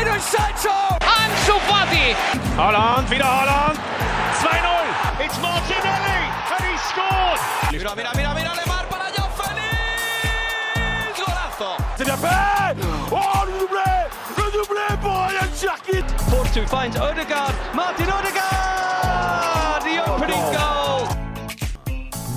[0.00, 0.72] Jadon Sancho!
[1.00, 2.16] Ansu Fati!
[2.56, 3.78] Holland, wieder Holland!
[4.40, 5.24] 2-0!
[5.24, 6.20] It's Martinelli!
[6.56, 7.40] And he scored!
[7.70, 11.18] Mira, mira, mira, mira, Lemar para Joao Félix!
[11.18, 11.76] Golazo!
[11.98, 12.76] C'est bien fait!
[13.12, 13.92] Oh, le doublé!
[14.38, 16.06] Le doublé pour Ryan Cherkit!
[16.30, 17.52] Force finds Odegaard.
[17.74, 19.82] Martin Odegaard!
[19.84, 20.89] The opening goal!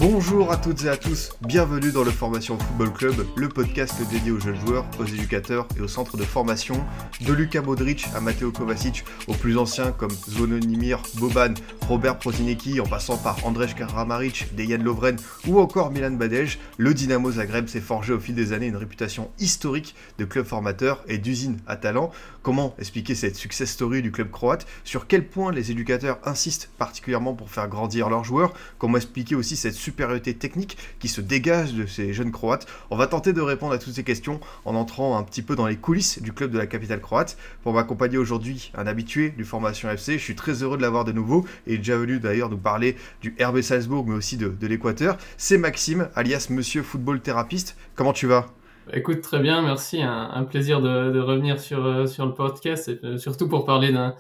[0.04, 4.32] Bonjour à toutes et à tous, bienvenue dans le Formation Football Club, le podcast dédié
[4.32, 6.76] aux jeunes joueurs, aux éducateurs et aux centres de formation,
[7.22, 11.54] de Luka Modric à Matteo Kovacic, aux plus anciens comme Zvonimir Boban,
[11.88, 15.16] Robert Prozinecki, en passant par Andrej Kramaric, Dejan Lovren
[15.48, 19.32] ou encore Milan Badej, le Dynamo Zagreb s'est forgé au fil des années une réputation
[19.40, 22.12] historique de club formateur et d'usine à talent.
[22.42, 24.68] Comment expliquer cette success story du club croate?
[24.84, 28.54] Sur quel point les éducateurs insistent particulièrement pour faire grandir leurs joueurs?
[28.80, 33.06] Comment expliquer aussi cette supériorité technique qui se dégage de ces jeunes croates On va
[33.06, 36.20] tenter de répondre à toutes ces questions en entrant un petit peu dans les coulisses
[36.20, 37.38] du club de la capitale croate.
[37.62, 41.12] Pour m'accompagner aujourd'hui, un habitué du Formation FC, je suis très heureux de l'avoir de
[41.12, 45.18] nouveau et déjà venu d'ailleurs nous parler du RB Salzbourg mais aussi de, l'Équateur.
[45.38, 47.76] C'est Maxime, alias Monsieur Football Thérapeute.
[47.94, 48.48] Comment tu vas?
[48.92, 50.02] Écoute, très bien, merci.
[50.02, 54.16] Un, plaisir de, revenir sur, euh, sur le podcast, et euh, surtout pour parler d'un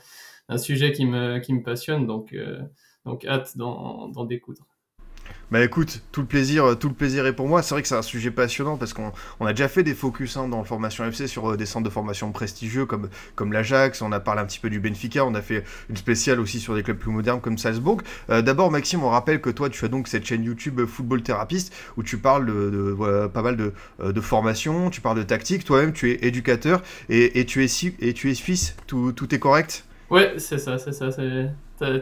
[0.57, 2.61] sujet qui me, qui me passionne, donc, euh,
[3.05, 4.67] donc hâte d'en découdre.
[5.53, 7.61] Bah écoute, tout le plaisir, tout le plaisir est pour moi.
[7.61, 10.35] C'est vrai que c'est un sujet passionnant parce qu'on on a déjà fait des focus
[10.35, 14.01] hein, dans le formation FC sur euh, des centres de formation prestigieux comme, comme l'Ajax.
[14.01, 15.23] On a parlé un petit peu du Benfica.
[15.23, 18.01] On a fait une spéciale aussi sur des clubs plus modernes comme Salzbourg.
[18.31, 21.21] Euh, D'abord, Maxime, on rappelle que toi, tu as donc cette chaîne YouTube euh, Football
[21.21, 23.73] Thérapeute où tu parles de, pas mal de,
[24.03, 25.65] de formation, tu parles de tactique.
[25.65, 28.75] Toi-même, tu es éducateur et, et tu es si, et tu es fils.
[28.87, 29.85] Tout, tout est correct?
[30.09, 31.09] Ouais, c'est ça, c'est ça.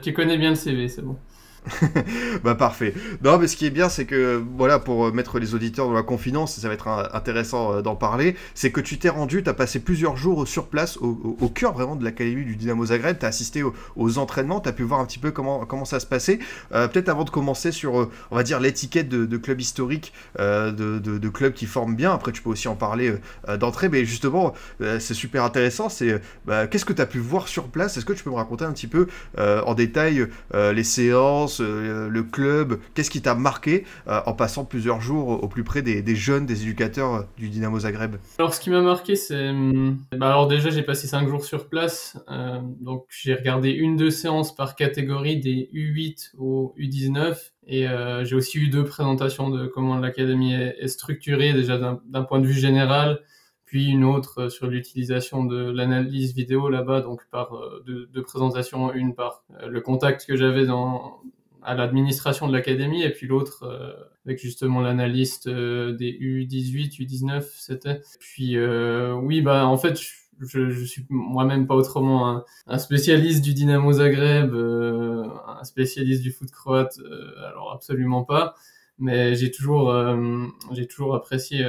[0.01, 1.17] Tu connais bien le CV, c'est bon.
[2.43, 2.93] bah parfait.
[3.23, 5.93] Non, mais ce qui est bien, c'est que voilà, pour euh, mettre les auditeurs dans
[5.93, 8.35] la confidence, ça va être un- intéressant euh, d'en parler.
[8.55, 11.73] C'est que tu t'es rendu, tu as passé plusieurs jours sur place, au, au- cœur
[11.73, 13.19] vraiment de l'académie du Dynamo Zagreb.
[13.19, 15.85] Tu as assisté au- aux entraînements, tu as pu voir un petit peu comment, comment
[15.85, 16.39] ça se passait.
[16.73, 20.71] Euh, Peut-être avant de commencer sur, euh, on va dire, l'étiquette de, club historique, euh,
[20.71, 22.11] de, club qui forment bien.
[22.11, 23.19] Après, tu peux aussi en parler euh,
[23.49, 25.89] euh, d'entrée, mais justement, euh, c'est super intéressant.
[25.89, 27.97] C'est euh, bah, qu'est-ce que tu as pu voir sur place?
[27.97, 29.07] Est-ce que tu peux me raconter un petit peu
[29.37, 34.33] euh, en détail euh, les séances, euh, le club, qu'est-ce qui t'a marqué euh, en
[34.33, 38.53] passant plusieurs jours au plus près des, jeunes, des éducateurs euh, du Dynamo Zagreb Alors,
[38.53, 39.49] ce qui m'a marqué, c'est.
[39.49, 42.17] hum, Bah, alors, déjà, j'ai passé 5 jours sur place.
[42.79, 47.37] donc, j'ai regardé une, deux séances par catégorie des U8 au U19.
[47.67, 47.85] Et
[48.23, 52.59] j'ai aussi eu deux présentations de comment l'académie est, structurée, déjà d'un point de vue
[52.59, 53.21] général.
[53.71, 57.53] Puis une autre sur l'utilisation de l'analyse vidéo là-bas, donc par
[57.85, 61.21] deux, présentations, une par le contact que j'avais dans
[61.63, 63.93] à l'administration de l'académie, et puis l'autre euh,
[64.25, 68.01] avec justement l'analyste euh, des U18, U19, c'était.
[68.19, 69.99] Puis euh, oui, bah en fait,
[70.39, 76.31] je, je, suis moi-même pas autrement un, spécialiste du Dynamo Zagreb, euh, un spécialiste du
[76.31, 76.97] foot croate,
[77.47, 78.55] alors absolument pas.
[78.97, 79.91] Mais j'ai toujours,
[80.73, 81.67] j'ai toujours apprécié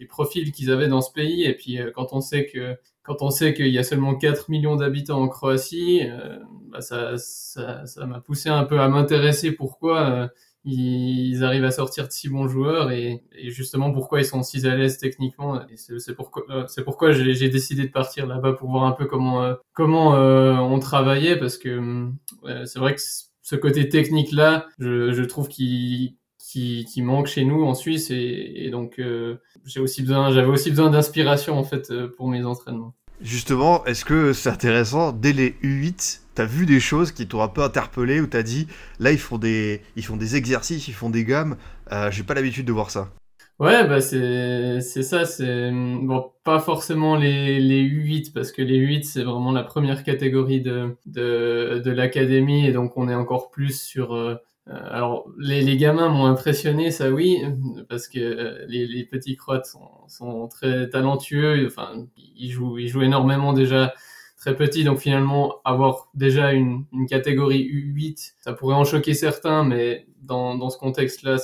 [0.00, 1.44] les profils qu'ils avaient dans ce pays.
[1.44, 4.76] Et puis quand on sait que quand on sait qu'il y a seulement 4 millions
[4.76, 6.38] d'habitants en Croatie, euh,
[6.70, 10.28] bah, ça, ça, ça m'a poussé un peu à m'intéresser pourquoi euh,
[10.64, 14.66] ils arrivent à sortir de si bons joueurs et, et justement pourquoi ils sont si
[14.66, 15.60] à l'aise techniquement.
[15.68, 19.06] Et c'est pourquoi, euh, c'est pourquoi j'ai décidé de partir là-bas pour voir un peu
[19.06, 22.08] comment, euh, comment euh, on travaillait parce que
[22.44, 23.00] euh, c'est vrai que
[23.42, 28.52] ce côté technique-là, je, je trouve qu'il qui, qui manque chez nous en Suisse et,
[28.56, 32.44] et donc euh, j'ai aussi besoin j'avais aussi besoin d'inspiration en fait euh, pour mes
[32.44, 32.94] entraînements.
[33.20, 37.48] Justement, est-ce que c'est intéressant, dès les U8, t'as vu des choses qui t'ont un
[37.48, 38.68] peu interpellé ou t'as dit,
[39.00, 41.56] là ils font des, ils font des exercices, ils font des gammes,
[41.92, 43.10] euh, j'ai pas l'habitude de voir ça?
[43.58, 48.78] Ouais, bah c'est c'est ça, c'est bon pas forcément les les U8 parce que les
[48.78, 53.50] U8 c'est vraiment la première catégorie de de de l'académie et donc on est encore
[53.50, 54.36] plus sur euh,
[54.68, 57.42] alors les les gamins m'ont impressionné ça oui
[57.88, 62.88] parce que euh, les les petits croates sont sont très talentueux, enfin ils jouent ils
[62.88, 63.94] jouent énormément déjà
[64.36, 69.64] très petits donc finalement avoir déjà une une catégorie U8 ça pourrait en choquer certains
[69.64, 71.38] mais dans dans ce contexte-là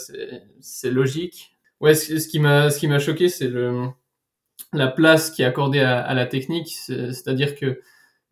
[0.61, 1.51] c'est logique.
[1.81, 3.51] Ouais, ce, qui m'a choqué, c'est
[4.73, 7.81] la place qui est accordée à, la technique, c'est- c'est-à-dire que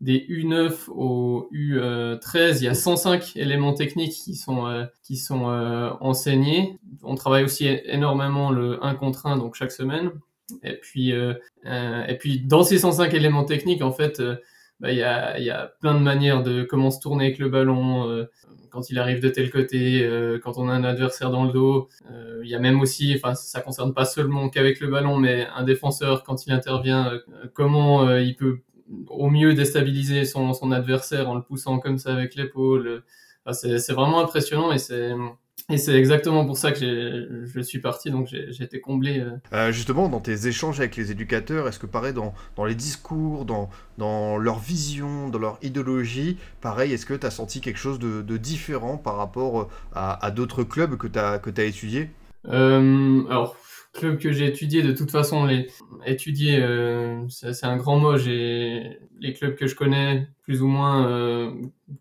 [0.03, 5.49] des U9 au U13, il y a 105 éléments techniques qui sont euh, qui sont
[5.49, 6.77] euh, enseignés.
[7.03, 10.11] On travaille aussi énormément le 1 contre 1 donc chaque semaine.
[10.61, 11.35] Et puis euh,
[11.65, 14.21] et puis dans ces 105 éléments techniques, en fait,
[14.81, 17.47] bah, il y a y a plein de manières de comment se tourner avec le
[17.47, 18.27] ballon.
[18.71, 20.05] quand il arrive de tel côté,
[20.43, 21.87] quand on a un adversaire dans le dos.
[22.43, 25.63] Il y a même aussi, enfin ça concerne pas seulement qu'avec le ballon, mais un
[25.63, 27.19] défenseur quand il intervient,
[27.53, 28.59] comment il peut
[29.07, 33.03] au mieux déstabiliser son, son adversaire en le poussant comme ça avec l'épaule.
[33.45, 35.11] Enfin, c'est vraiment impressionnant et c'est
[35.69, 39.21] et c'est exactement pour ça que je suis parti, donc j'ai été comblé.
[39.21, 39.31] euh.
[39.53, 43.45] Euh, justement, dans tes échanges avec les éducateurs, est-ce que pareil, dans, dans les discours,
[43.45, 47.97] dans, dans leur vision, dans leur idéologie, pareil, est-ce que tu as senti quelque chose
[47.97, 52.09] de, de différent par rapport euh, à, à d'autres clubs que tu as, étudiés?
[52.49, 53.55] Euh, alors,
[53.93, 55.67] club que j'ai étudié, de toute façon, les
[56.05, 58.17] étudier, euh, c'est un grand mot.
[58.17, 61.51] J'ai les clubs que je connais, plus ou moins, euh,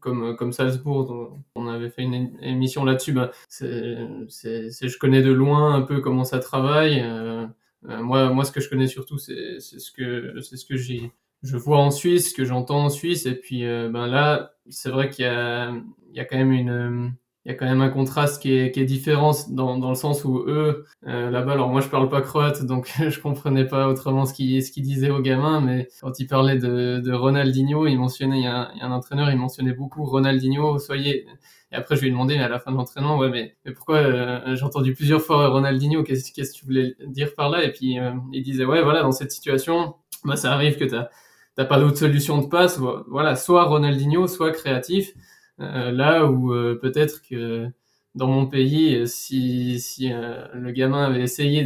[0.00, 3.12] comme comme Salzbourg, on avait fait une émission là-dessus.
[3.12, 7.00] Bah, c'est- je connais de loin un peu comment ça travaille.
[7.00, 7.46] Euh,
[7.88, 10.76] euh, moi moi, ce que je connais surtout, c'est c'est ce que c'est ce que
[10.76, 11.12] j'ai
[11.42, 14.90] je vois en Suisse, ce que j'entends en Suisse, et puis euh, ben là, c'est
[14.90, 15.72] vrai qu'il y a
[16.10, 18.70] il y a quand même une il y a quand même un contraste qui est,
[18.70, 22.08] qui est différent dans, dans le sens où eux, euh, là-bas, alors moi je parle
[22.08, 25.88] pas croate, donc je comprenais pas autrement ce qu'ils ce qu'ils disaient aux gamins, mais
[26.00, 28.86] quand ils parlaient de, de Ronaldinho, il mentionnait, il y, a un, il y a
[28.86, 31.26] un entraîneur, il mentionnait beaucoup Ronaldinho, soyez...
[31.72, 33.96] Et après je lui ai demandé à la fin de l'entraînement, ouais mais, mais pourquoi,
[33.96, 37.64] euh, j'ai entendu plusieurs fois Ronaldinho, qu'est-ce qu'est-ce que tu voulais dire par là?
[37.64, 39.94] Et puis euh, il disait, ouais voilà, dans cette situation,
[40.24, 41.08] bah, ça arrive que t'as
[41.56, 42.78] t'as pas d'autre solution de passe,
[43.08, 45.12] voilà, soit Ronaldinho, soit créatif,
[45.62, 47.70] là où euh, peut-être que
[48.14, 51.64] dans mon pays, euh, si, si euh, le gamin avait essayé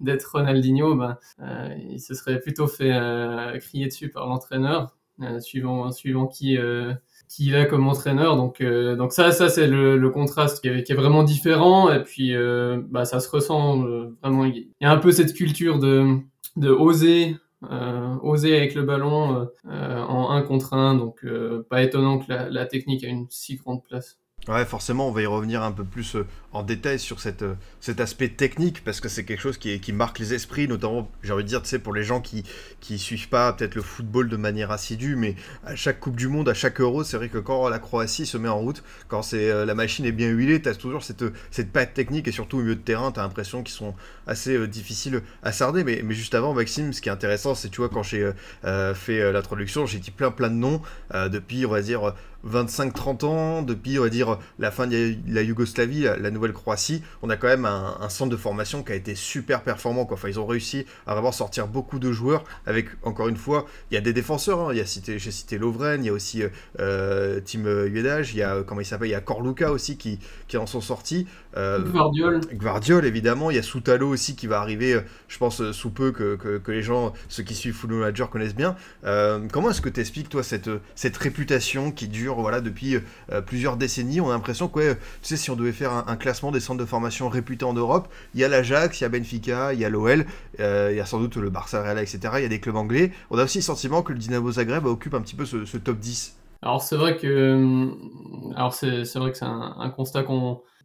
[0.00, 5.40] d'être Ronaldinho, ben, euh, il se serait plutôt fait euh, crier dessus par l'entraîneur, euh,
[5.40, 6.92] suivant suivant qui euh,
[7.28, 8.36] qui il a comme entraîneur.
[8.36, 11.90] Donc euh, donc ça ça c'est le, contraste qui est, qui est vraiment différent.
[11.90, 14.44] Et puis euh, bah ça se ressent euh, vraiment.
[14.44, 16.18] Il y a un peu cette culture de
[16.56, 21.24] de oser euh, oser avec le ballon euh, euh, en un contre un, donc
[21.68, 24.18] pas étonnant que la, technique a une si grande place.
[24.48, 26.16] Ouais, forcément, on va y revenir un peu plus
[26.56, 30.34] en détail sur euh, cet aspect technique, parce que c'est quelque chose qui, marque les
[30.34, 32.44] esprits, notamment, j'ai envie de dire, tu sais, pour les gens qui
[32.80, 36.48] qui suivent pas peut-être le football de manière assidue, mais à chaque Coupe du Monde,
[36.48, 39.50] à chaque Euro, c'est vrai que quand la Croatie se met en route, quand c'est
[39.50, 42.58] euh, la machine est bien huilée, tu as toujours cette, cette patte technique, et surtout
[42.58, 43.94] au milieu de terrain, tu as l'impression qu'ils sont
[44.26, 45.84] assez euh, difficiles à sarder.
[45.84, 48.32] Mais, juste avant, Maxime, ce qui est intéressant, c'est, tu vois, quand j'ai euh,
[48.64, 50.80] euh, fait euh, l'introduction, j'ai dit plein plein de noms,
[51.14, 52.14] euh, depuis, on va dire,
[52.46, 57.02] 25-30 ans, depuis on va dire la fin de la Yougoslavie, la, la nouvelle Croatie,
[57.22, 60.04] on a quand même un, un centre de formation qui a été super performant.
[60.06, 60.16] Quoi.
[60.16, 63.94] Enfin, ils ont réussi à vraiment sortir beaucoup de joueurs avec, encore une fois, il
[63.94, 64.60] y a des défenseurs.
[64.60, 64.68] hein.
[64.72, 66.42] Il y a cité, j'ai cité Lovren, il y a aussi
[66.80, 70.18] euh, Tim Uedage, il y a comment il s'appelle, il y a Corluca aussi qui,
[70.48, 71.26] qui en sont sortis.
[71.56, 75.60] Euh, Guardiol, Guardiol évidemment, il y a Soutalo aussi qui va arriver, euh, je pense
[75.62, 78.76] euh, sous peu que, que, que les gens, ceux qui suivent Football Manager connaissent bien.
[79.04, 82.96] Euh, comment est-ce que tu expliques toi cette, cette réputation qui dure voilà depuis
[83.32, 84.20] euh, plusieurs décennies?
[84.20, 86.60] On a l'impression que ouais, tu sais si on devait faire un, un classement des
[86.60, 89.80] centres de formation réputés en Europe, il y a l'Ajax, il y a Benfica, il
[89.80, 90.26] y a l'OL,
[90.60, 92.18] euh, il y a sans doute le Barça Real, etc.
[92.36, 93.12] Il y a des clubs anglais.
[93.30, 95.98] On a aussi le sentiment que le Dynamo Zagreb occupe un petit peu ce, top
[95.98, 96.36] 10.
[96.62, 100.24] Alors c'est vrai que, euh, c'est c'est un, constat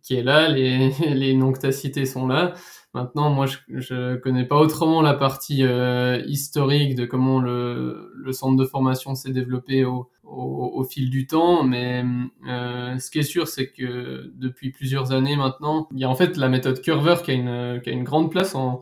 [0.04, 2.54] qui est là, les, les noms que tu as cités sont là.
[2.94, 8.58] Maintenant, moi, je, je connais pas autrement la partie euh, historique de comment le centre
[8.58, 12.04] de formation s'est développé au, au, fil du temps, mais
[12.48, 16.16] euh, ce qui est sûr, c'est que depuis plusieurs années maintenant, il y a en
[16.16, 18.82] fait la méthode Curver qui a une, grande place en,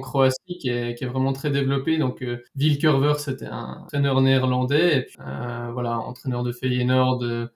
[0.00, 1.98] Croatie, qui est, vraiment très développée.
[1.98, 7.46] Donc, euh, Will Curver, c'était un entraîneur néerlandais, euh, voilà, entraîneur de Feyenoord euh,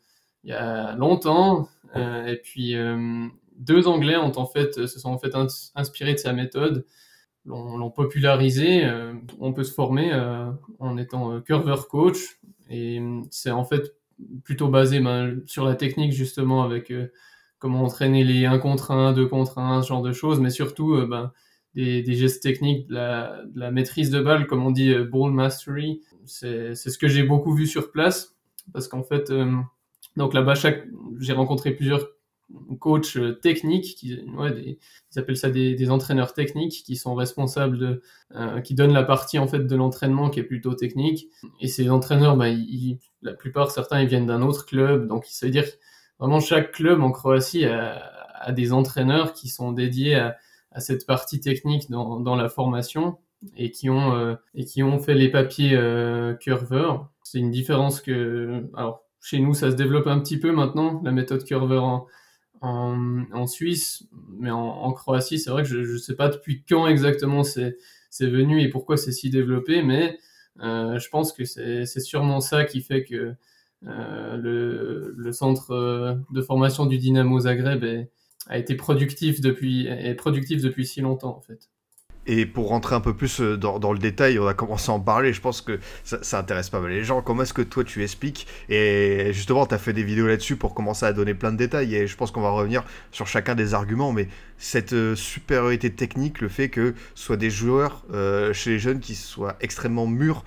[0.45, 2.75] il y a longtemps, et puis
[3.59, 6.87] deux Anglais ont en fait, se sont en fait ins- inspirés de sa méthode,
[7.49, 8.85] l'ont popularisé.
[8.85, 12.39] euh, on peut se former euh, en étant euh, curver coach,
[12.71, 13.95] et euh, c'est en fait
[14.45, 16.93] plutôt basé ben, sur la technique justement avec
[17.59, 21.07] comment entraîner les 1 contre 1, 2 contre 1, ce genre de choses, mais surtout
[21.07, 21.33] ben,
[21.75, 26.03] des, des gestes techniques, de la, maîtrise de balle, comme on dit ball mastery.
[26.27, 28.37] C'est ce que j'ai beaucoup vu sur place,
[28.73, 29.33] parce qu'en fait,
[30.17, 30.55] donc là-bas,
[31.21, 32.09] j'ai rencontré plusieurs
[32.81, 38.03] coachs euh, techniques, qui, ils appellent ça des, entraîneurs techniques, qui sont responsables de,
[38.35, 41.29] euh, qui donnent la partie en fait de l'entraînement qui est plutôt technique.
[41.61, 42.47] Et ces entraîneurs, bah,
[43.23, 45.65] la plupart, certains, ils viennent d'un autre club, donc ça veut dire
[46.19, 50.37] vraiment chaque club en Croatie a, des entraîneurs qui sont dédiés à,
[50.79, 53.19] cette partie technique dans, la formation
[53.57, 56.93] et qui ont euh, et qui ont fait les papiers euh, Curver.
[57.25, 61.11] C'est une différence que alors chez nous ça se développe un petit peu maintenant la
[61.11, 62.07] méthode Curver en
[62.61, 64.05] en, Suisse,
[64.39, 68.61] mais en, Croatie c'est vrai que je je sais pas depuis quand exactement c'est venu
[68.63, 70.19] et pourquoi c'est si développé, mais
[70.61, 73.35] euh, je pense que c'est c'est sûrement ça qui fait que
[73.87, 78.11] euh, le, le centre euh, de formation du Dynamo Zagreb est-
[78.49, 81.69] a été productif depuis est productif depuis si longtemps en fait.
[82.29, 85.01] Et pour rentrer un peu plus euh, dans, le détail, on va commencer à en
[85.01, 85.33] parler.
[85.33, 87.23] Je pense que ça, intéresse pas mal les gens.
[87.23, 88.47] Comment est-ce que toi tu expliques?
[88.69, 91.97] Et justement, tu as fait des vidéos là-dessus pour commencer à donner plein de détails.
[91.97, 94.13] Et je pense qu'on va revenir sur chacun des arguments.
[94.13, 94.29] Mais
[94.59, 99.01] cette euh, supériorité technique, le fait que ce soit des joueurs euh, chez les jeunes
[99.01, 100.45] qui soient extrêmement mûrs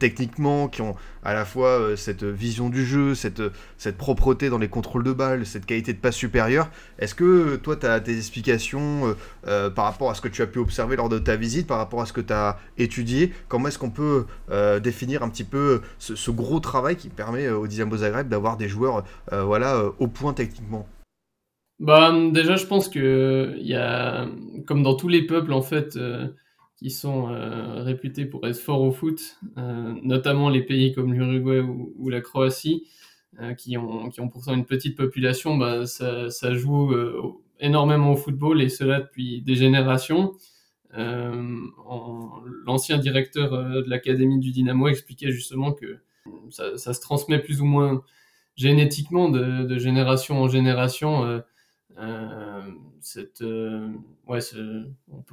[0.00, 3.40] techniquement, qui ont à la fois cette vision du jeu, cette,
[3.78, 6.68] cette propreté dans les contrôles de balles, cette qualité de passe supérieure.
[6.98, 9.14] Est-ce que toi, tu as des explications
[9.44, 12.00] par rapport à ce que tu as pu observer lors de ta visite, par rapport
[12.02, 15.82] à ce que tu as étudié, comment est-ce qu'on peut euh, définir un petit peu
[15.98, 20.06] ce, gros travail qui permet euh, au Dynamo Zagreb d'avoir des joueurs euh, voilà, au
[20.06, 20.86] point techniquement?
[21.80, 24.28] Bah, déjà, je pense que il y a,
[24.66, 25.98] comme dans tous les peuples en fait,
[26.76, 27.26] qui sont
[27.82, 32.84] réputés pour être forts au foot, notamment les pays comme l'Uruguay ou, la Croatie,
[33.58, 36.94] qui ont qui ont pourtant une petite population, bah, ça, ça joue
[37.60, 40.34] énormément au football et cela depuis des générations.
[40.96, 41.56] Euh,
[42.66, 45.98] L'ancien directeur euh, de l'académie du Dynamo expliquait justement que
[46.50, 48.02] ça, se transmet plus ou moins
[48.56, 51.42] génétiquement de génération en génération.
[52.00, 52.62] Euh,
[53.42, 53.88] euh
[54.30, 54.84] euh,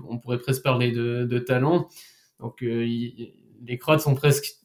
[0.07, 1.87] on, pourrait presque parler de, talent.
[2.39, 4.55] Donc les Croates ont, presque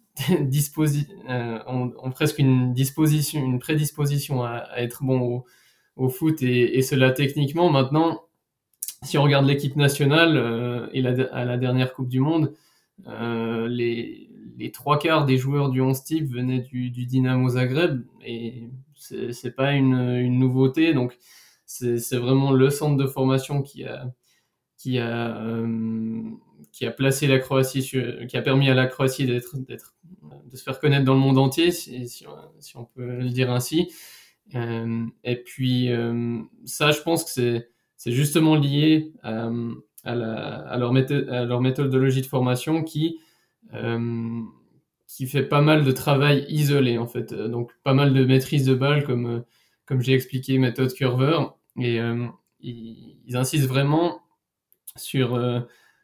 [2.38, 5.44] une disposition, une prédisposition à, être bons
[5.96, 7.70] au, foot et, cela techniquement.
[7.70, 8.22] Maintenant,
[9.02, 12.54] si on regarde l'équipe nationale euh, et à la dernière Coupe du Monde,
[13.08, 18.04] euh, les, les, trois quarts des joueurs du 11 type venaient du, du Dynamo Zagreb
[18.24, 20.94] et c'est pas une, une, nouveauté.
[20.94, 21.18] Donc
[21.98, 24.12] c'est vraiment le centre de formation qui a
[24.76, 26.30] qui a euh,
[26.72, 27.82] qui a placé la Croatie
[28.28, 29.94] qui a permis à la Croatie d'être d'être
[30.50, 32.26] de se faire connaître dans le monde entier si, si,
[32.76, 33.92] on peut le dire ainsi.
[34.54, 35.90] Euh, et puis
[36.66, 43.20] ça, je pense que c'est c'est justement lié euh, à, leur méthodologie de formation qui,
[43.74, 44.40] euh,
[45.06, 47.32] qui fait pas mal de travail isolé, en fait.
[47.32, 49.44] Donc, pas mal de maîtrise de balle, comme,
[49.86, 51.38] comme j'ai expliqué, méthode curver.
[51.80, 52.26] Et euh,
[52.60, 54.22] ils, insistent vraiment
[54.96, 55.40] sur,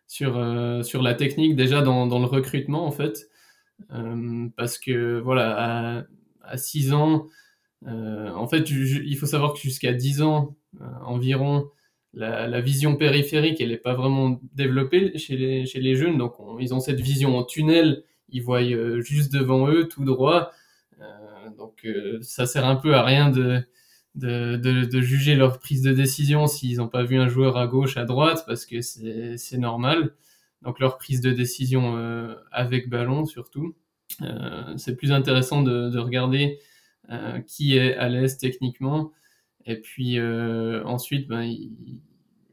[0.07, 3.29] sur, sur la technique, déjà dans, dans le recrutement, en fait.
[4.57, 6.07] parce que, voilà,
[6.43, 7.27] à, 6 ans,
[7.87, 10.57] en fait, il faut savoir que jusqu'à 10 ans
[11.05, 11.71] environ,
[12.15, 16.19] la, vision périphérique, elle n'est pas vraiment développée chez les, chez les jeunes.
[16.19, 20.51] Donc, ils ont cette vision en tunnel, ils voient euh, juste devant eux, tout droit.
[21.01, 23.63] Euh, donc, euh, ça sert un peu à rien de,
[24.19, 28.05] de, juger leur prise de décision s'ils n'ont pas vu un joueur à gauche, à
[28.05, 30.15] droite, parce que c'est normal.
[30.63, 31.97] Donc, leur prise de décision
[32.51, 33.75] avec ballon, surtout.
[34.77, 36.59] c'est plus intéressant de, de regarder
[37.47, 39.13] qui est à l'aise techniquement
[39.69, 41.55] et puis euh, ensuite, ben,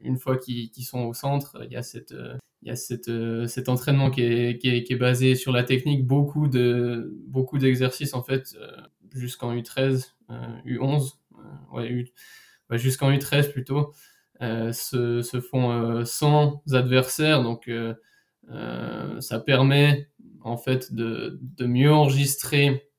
[0.02, 2.14] une fois qu'ils sont au centre, il y a cette
[2.62, 5.52] il y a cette, euh, cet entraînement qui est, qui, est, qui est, basé sur
[5.52, 8.68] la technique, beaucoup de beaucoup d'exercices en fait euh,
[9.14, 10.12] jusqu'en U13,
[10.66, 11.12] U11,
[12.72, 13.92] jusqu'en U13 plutôt,
[14.40, 17.70] se, se, font sans adversaires, donc
[19.20, 20.08] ça permet
[20.40, 22.90] en fait de, de mieux enregistrer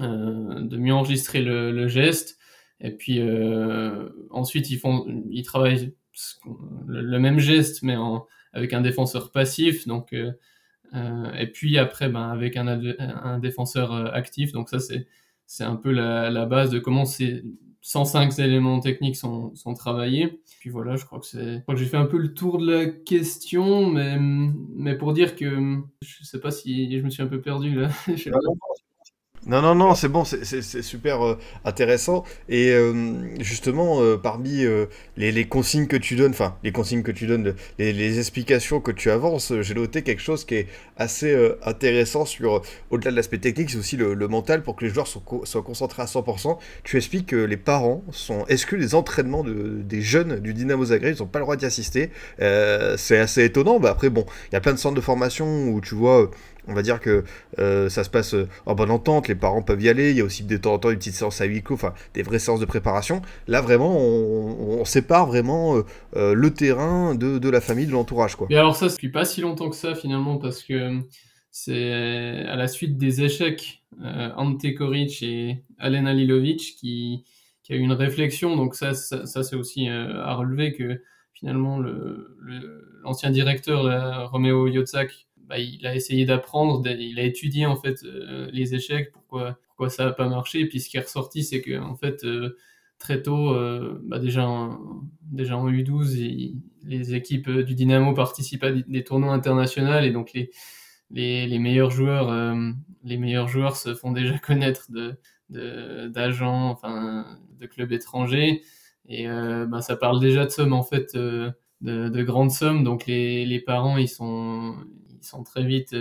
[0.00, 2.38] de mieux enregistrer le, geste
[2.80, 5.94] et puis euh, ensuite, ils font, ils travaillent
[6.86, 7.96] le, même geste, mais
[8.52, 9.86] avec un défenseur passif.
[9.86, 10.32] Donc, euh,
[10.94, 12.66] euh, et puis après, ben, avec un,
[12.98, 14.52] un défenseur actif.
[14.52, 15.06] Donc ça, c'est
[15.46, 17.42] c'est un peu la, la, base de comment ces
[17.80, 20.40] 105 éléments techniques sont, sont travaillés.
[20.60, 21.62] Puis voilà, je crois que c'est.
[21.74, 26.24] j'ai fait un peu le tour de la question, mais, mais pour dire que je
[26.24, 27.88] sais pas si je me suis un peu perdu là.
[29.48, 32.22] Non, non, non, c'est bon, c'est super euh, intéressant.
[32.50, 34.66] Et euh, justement, euh, parmi
[35.16, 38.80] les, les, consignes que tu donnes, enfin, les consignes que tu donnes, les, les explications
[38.80, 40.66] que tu avances, j'ai noté quelque chose qui est
[40.98, 44.90] assez intéressant sur, au-delà de l'aspect technique, c'est aussi le, le, mental pour que les
[44.90, 46.58] joueurs soient, soient concentrés à 100%.
[46.84, 51.14] Tu expliques que les parents sont que les entraînements de, des jeunes du Dynamo Zagreb,
[51.16, 52.10] ils n'ont pas le droit d'y assister?
[52.38, 53.80] c'est assez étonnant.
[53.80, 56.30] Bah, après, bon, il y a plein de centres de formation où tu vois
[56.68, 57.24] on va dire que
[57.58, 60.20] euh, ça se passe euh, en bonne entente, les parents peuvent y aller, il y
[60.20, 62.38] a aussi de temps en temps une petite séance à huis clos, enfin des vraies
[62.38, 63.22] séances de préparation.
[63.46, 65.82] Là vraiment, on, sépare vraiment
[66.16, 68.36] euh, le terrain de, la famille, de l'entourage.
[68.36, 68.46] quoi.
[68.50, 71.00] Et alors ça, depuis pas si longtemps que ça finalement, parce que
[71.50, 77.24] c'est à la suite des échecs Ante Koric et Alen Alilovic qui,
[77.70, 81.02] a eu une réflexion, donc ça, ça, c'est aussi à relever que
[81.34, 81.78] finalement
[83.02, 88.50] l'ancien directeur, là, Yotzak, bah, il a essayé d'apprendre, il a étudié en fait euh,
[88.52, 89.56] les échecs, pourquoi,
[89.88, 90.60] ça n'a pas marché.
[90.60, 92.56] Et puis ce qui est ressorti, c'est que en fait, euh,
[92.98, 93.54] très tôt,
[94.02, 94.78] bah, déjà, en,
[95.22, 101.58] déjà en U12, les équipes du Dynamo participent à des tournois internationaux et donc les,
[101.58, 105.16] meilleurs joueurs, se font déjà connaître de
[106.08, 107.24] d'agents, enfin
[107.58, 108.60] de clubs étrangers
[109.06, 113.62] et bah, ça parle déjà de sommes en fait de, de, grandes sommes donc les
[113.64, 114.74] parents ils sont
[115.20, 115.94] ils sont très vite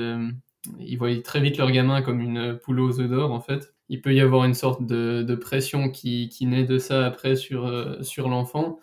[0.79, 4.01] ils voient très vite leur gamin comme une poule aux œufs d'or en fait il
[4.01, 8.79] peut y avoir une sorte de, pression qui, naît de ça après sur, euh, l'enfant.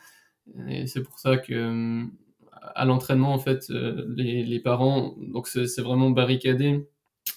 [0.87, 2.05] C'est pour ça que euh,
[2.75, 6.87] à l'entraînement, en fait, euh, les, parents, donc c'est vraiment barricadé.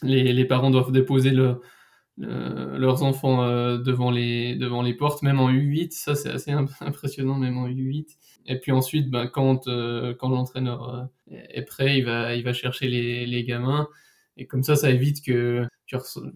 [0.02, 3.46] Les, parents doivent déposer leurs enfants
[3.78, 5.92] devant les portes, même en U8.
[5.92, 6.52] Ça, c'est assez
[6.82, 8.08] impressionnant, même en U8.
[8.48, 13.26] Et puis ensuite, ben, quand, quand l'entraîneur est prêt, il va, il va chercher les,
[13.26, 13.88] les gamins.
[14.38, 15.68] Et comme ça, ça évite que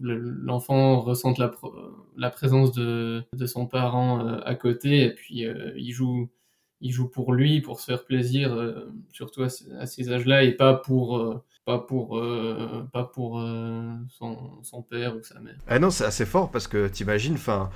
[0.00, 5.92] l'enfant ressente la, présence de, de, son parent euh, à côté et puis euh, il
[5.92, 6.30] joue
[6.80, 9.48] il joue pour lui pour se faire plaisir euh, surtout à,
[9.86, 12.20] ces âges-là et pas pour pas pour
[12.92, 13.40] pas pour
[14.08, 15.54] son, son, père ou sa mère.
[15.68, 17.70] Ah non, c'est assez fort parce que t'imagines enfin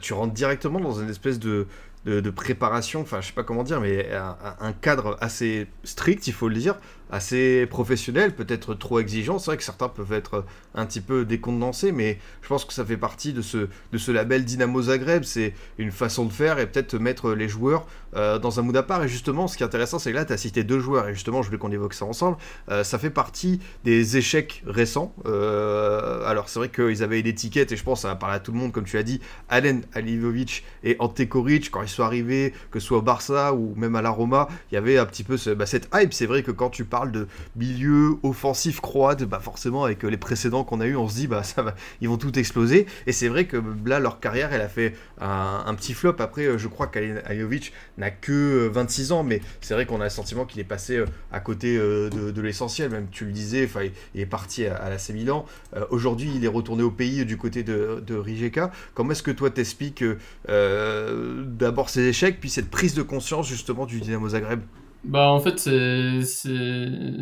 [0.00, 1.66] tu rentres directement dans une espèce de
[2.06, 6.48] de, préparation, enfin je sais pas comment dire, mais un, cadre assez strict, il faut
[6.48, 6.76] le dire,
[7.10, 9.38] assez professionnel, peut-être trop exigeant.
[9.38, 10.44] C'est vrai que certains peuvent être
[10.74, 14.10] un petit peu décondensés, mais je pense que ça fait partie de ce, de ce
[14.10, 15.24] label Dynamo Zagreb.
[15.24, 18.82] C'est une façon de faire et peut-être mettre les joueurs euh, dans un mood à
[18.82, 19.02] part.
[19.02, 21.14] Et justement, ce qui est intéressant, c'est que là, tu as cité deux joueurs, et
[21.14, 22.36] justement, je voulais qu'on évoque ça ensemble.
[22.70, 25.14] Euh, ça fait partie des échecs récents.
[25.26, 28.40] Euh, alors, c'est vrai qu'ils avaient une étiquette, et je pense, ça va parler à
[28.40, 32.02] tout le monde, comme tu as dit, Alen Alivovic et Ante Koric, quand ils sont
[32.02, 35.06] arrivés, que ce soit au Barça ou même à la Roma, il y avait un
[35.06, 36.12] petit peu bah, cette hype.
[36.12, 40.16] C'est vrai que quand tu parles de milieu offensif croate, bah forcément avec euh, les
[40.16, 42.86] précédents qu'on a eu, on se dit bah ça va, ils vont tout exploser.
[43.06, 46.16] Et c'est vrai que là leur carrière, elle a fait un, petit flop.
[46.18, 50.04] Après, euh, je crois qu'Ajovic n'a que 26 euh, ans, mais c'est vrai qu'on a
[50.04, 52.90] le sentiment qu'il est passé à côté de, l'essentiel.
[52.90, 53.68] Même tu le disais,
[54.14, 55.44] il est parti à, la Milan.
[55.90, 58.70] Aujourd'hui, il est retourné au pays du côté de, de Rijeka.
[58.94, 60.04] Comment est-ce que toi t'expliques
[60.48, 64.60] d'abord ces échecs, puis cette prise de conscience justement du Dynamo Zagreb?
[65.04, 66.22] Bah, en fait, c'est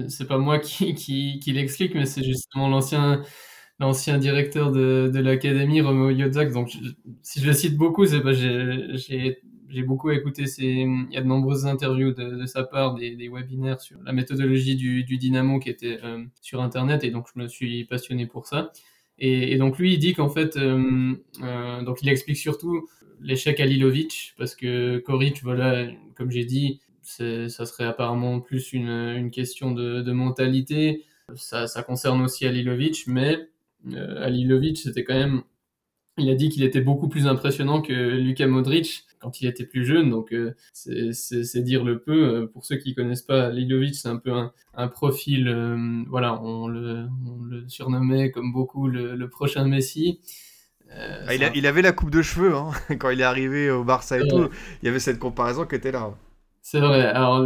[0.08, 3.22] c'est pas moi qui, qui, qui l'explique, mais c'est justement l'ancien
[3.80, 6.52] l'ancien directeur de, de l'académie, Romeo Yodzak.
[6.52, 6.70] Donc,
[7.22, 11.22] si je le cite beaucoup, c'est pas j'ai j'ai beaucoup écouté ses, il y a
[11.22, 15.16] de nombreuses interviews de, de sa part, des, des, webinaires sur la méthodologie du, du
[15.18, 18.72] Dynamo qui était euh, sur Internet, et donc je me suis passionné pour ça.
[19.18, 22.86] Et, et donc lui, il dit qu'en fait, euh, euh, donc il explique surtout
[23.20, 28.88] l'échec à Lilovic, parce que Koric, voilà, comme j'ai dit, ça serait apparemment plus une,
[28.88, 31.04] une question de, de, mentalité.
[31.34, 33.48] Ça, ça, concerne aussi Alilovic, mais
[33.92, 35.42] euh, Alilovic, c'était quand même.
[36.18, 39.84] Il a dit qu'il était beaucoup plus impressionnant que Luka Modric quand il était plus
[39.84, 42.12] jeune, donc euh, c'est dire le peu.
[42.12, 45.48] Euh, pour ceux qui connaissent pas, Alilovic, c'est un peu un, un profil.
[45.48, 50.20] Euh, voilà, on le, on le, surnommait comme beaucoup le, le prochain Messi.
[50.90, 53.84] Ah, il, a, il, avait la coupe de cheveux hein, quand il est arrivé au
[53.84, 54.50] Barça et tout.
[54.82, 56.12] Il y avait cette comparaison qui était là.
[56.62, 57.02] C'est vrai.
[57.04, 57.44] Alors,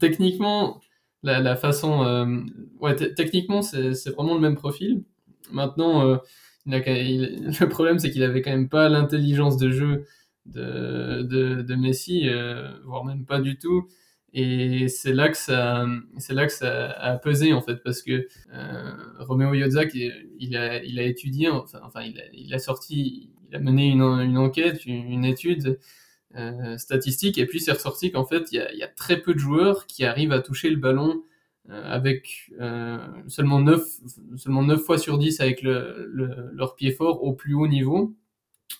[0.00, 0.80] techniquement,
[1.22, 2.04] la, façon.
[2.04, 2.40] Euh,
[2.80, 5.04] ouais, techniquement, c'est vraiment le même profil.
[5.52, 6.16] Maintenant, euh,
[6.66, 10.06] le problème, c'est qu'il avait quand même pas l'intelligence de jeu
[10.46, 13.88] de, de, de Messi, euh, voire même pas du tout.
[14.34, 15.86] Et c'est là que ça,
[16.18, 18.26] c'est a pesé en fait, parce que
[19.18, 23.56] Roméo Yodzak, il a, il a étudié, enfin, enfin il, a, il a sorti, il
[23.56, 25.78] a mené une, une enquête, une étude
[26.36, 27.38] euh, statistiques.
[27.38, 30.04] Et puis c'est ressorti qu'en fait, il y, y a, très peu de joueurs qui
[30.04, 31.22] arrivent à toucher le ballon
[31.70, 33.80] euh, avec euh, seulement 9,
[34.36, 38.16] seulement 9 fois sur 10 avec le, le, leur pied fort au plus haut niveau.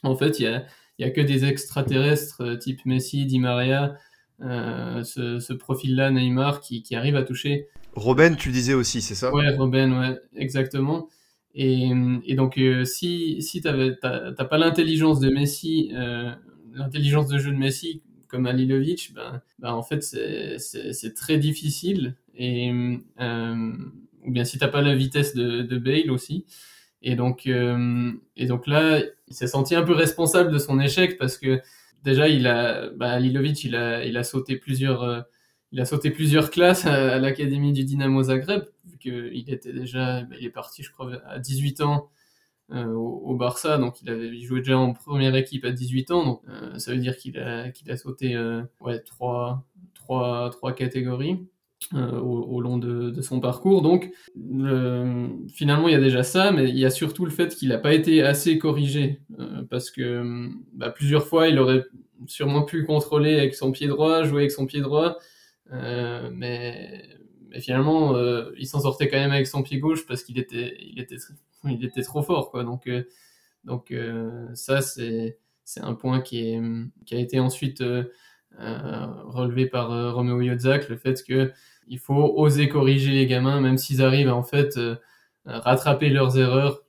[0.03, 0.65] En fait, il y a,
[0.99, 3.95] y a que des extraterrestres euh, type Messi, Di Maria,
[4.41, 7.69] ce, ce profil-là, Neymar, qui, qui arrive à toucher.
[7.95, 9.33] Robben, tu disais aussi, c'est ça?
[9.33, 11.09] Ouais, Robben, ouais, exactement.
[11.55, 11.93] Et,
[12.27, 15.93] et donc, si, si tu n'as pas l'intelligence de Messi
[16.75, 22.73] l'intelligence de jeu de Messi comme Alilovic, ben, ben en fait c'est très difficile et
[23.21, 23.73] euh,
[24.25, 26.47] ou bien si t'as pas la vitesse de, de Bale aussi.
[27.03, 31.19] Et donc euh, et donc là il s'est senti un peu responsable de son échec
[31.19, 31.61] parce que
[32.05, 35.21] déjà il a ben, Alilovic il a il a sauté plusieurs euh,
[35.73, 40.37] il a sauté plusieurs classes à, l'académie du Dynamo Zagreb vu qu'il était déjà ben,
[40.41, 42.09] il est parti je crois à 18 ans
[42.75, 46.43] euh, au, Barça, donc il avait joué déjà en première équipe à 18 ans, donc
[46.49, 51.39] euh, ça veut dire qu'il a, qu'il a sauté euh, ouais, trois, trois, trois catégories.
[51.93, 53.83] au, long de, son parcours.
[53.83, 54.13] Donc,
[55.53, 57.79] finalement, il y a déjà ça, mais il y a surtout le fait qu'il n'a
[57.79, 59.21] pas été assez corrigé,
[59.69, 61.85] parce que bah, plusieurs fois, il aurait
[62.27, 65.19] sûrement pu contrôler avec son pied droit, jouer avec son pied droit,
[65.71, 67.03] mais,
[67.53, 68.17] mais, finalement,
[68.57, 71.17] il s'en sortait quand même avec son pied gauche parce qu'il était, il était,
[71.65, 72.65] il était trop fort, quoi.
[72.65, 72.88] Donc,
[73.65, 73.95] donc
[74.55, 76.61] ça, c'est c'est un point qui, est,
[77.07, 78.05] qui a été ensuite euh,
[78.61, 83.79] euh, relevé par euh, Roméo Yodzak, le fait qu'il faut oser corriger les gamins, même
[83.79, 84.79] s'ils arrivent à en fait
[85.45, 86.83] rattraper leurs erreurs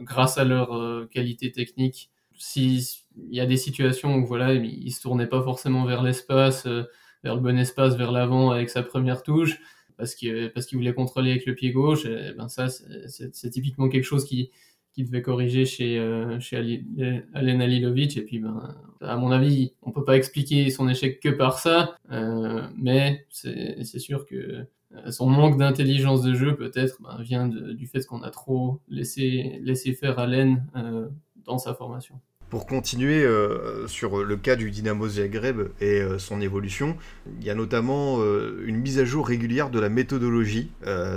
[0.00, 2.10] grâce à leur qualité technique.
[2.36, 2.82] S'il
[3.30, 7.40] y a des situations où voilà, il se tournait pas forcément vers l'espace, vers le
[7.40, 9.58] bon espace, vers l'avant avec sa première touche,
[9.96, 13.88] parce qu'il parce qu'il voulait contrôler avec le pied gauche, et ben ça c'est typiquement
[13.88, 14.50] quelque chose qui,
[14.94, 16.56] qu'il devait corriger chez, euh, chez
[17.34, 18.16] Alen Alilovic.
[18.16, 21.96] Et puis, ben, à mon avis, on peut pas expliquer son échec que par ça,
[22.12, 27.86] euh, mais c'est sûr que euh, son manque d'intelligence de jeu, peut-être, ben, vient du
[27.88, 30.64] fait qu'on a trop laissé, laissé faire Allen
[31.44, 32.20] dans sa formation.
[32.50, 36.96] Pour continuer euh, sur le cas du Dynamo Zagreb et euh, son évolution,
[37.40, 40.70] il y a notamment euh, une mise à jour régulière de la méthodologie.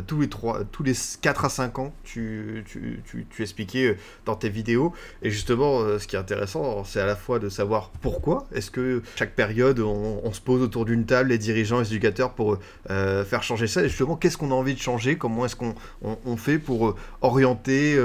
[0.07, 4.49] tous, les 3, tous les 4 à 5 ans, tu, tu, tu, expliquais dans tes
[4.49, 4.93] vidéos.
[5.21, 8.47] Et justement, ce qui est intéressant, c'est à la fois de savoir pourquoi.
[8.53, 12.57] Est-ce que chaque période, on, se pose autour d'une table, les dirigeants, les éducateurs, pour
[12.87, 15.17] faire changer ça Et justement, qu'est-ce qu'on a envie de changer?
[15.17, 17.99] Comment est-ce qu'on on, fait pour orienter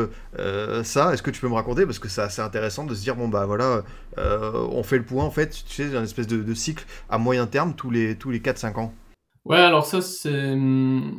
[0.82, 1.14] ça?
[1.14, 1.86] Est-ce que tu peux me raconter?
[1.86, 3.82] Parce que c'est assez intéressant de se dire bah voilà,
[4.18, 7.46] euh, on fait le point en fait, tu sais, un espèce de, cycle à moyen
[7.46, 8.94] terme tous les, tous les 4-5 ans.
[9.44, 10.56] Ouais, alors ça, c'est,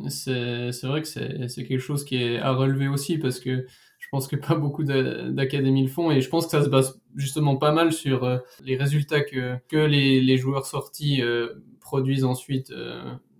[0.08, 3.66] c'est, vrai que c'est, quelque chose qui est à relever aussi parce que
[3.98, 7.00] je pense que pas beaucoup d'académies le font et je pense que ça se base
[7.16, 12.72] justement pas mal sur euh, les résultats que, que les, joueurs sortis euh, produisent ensuite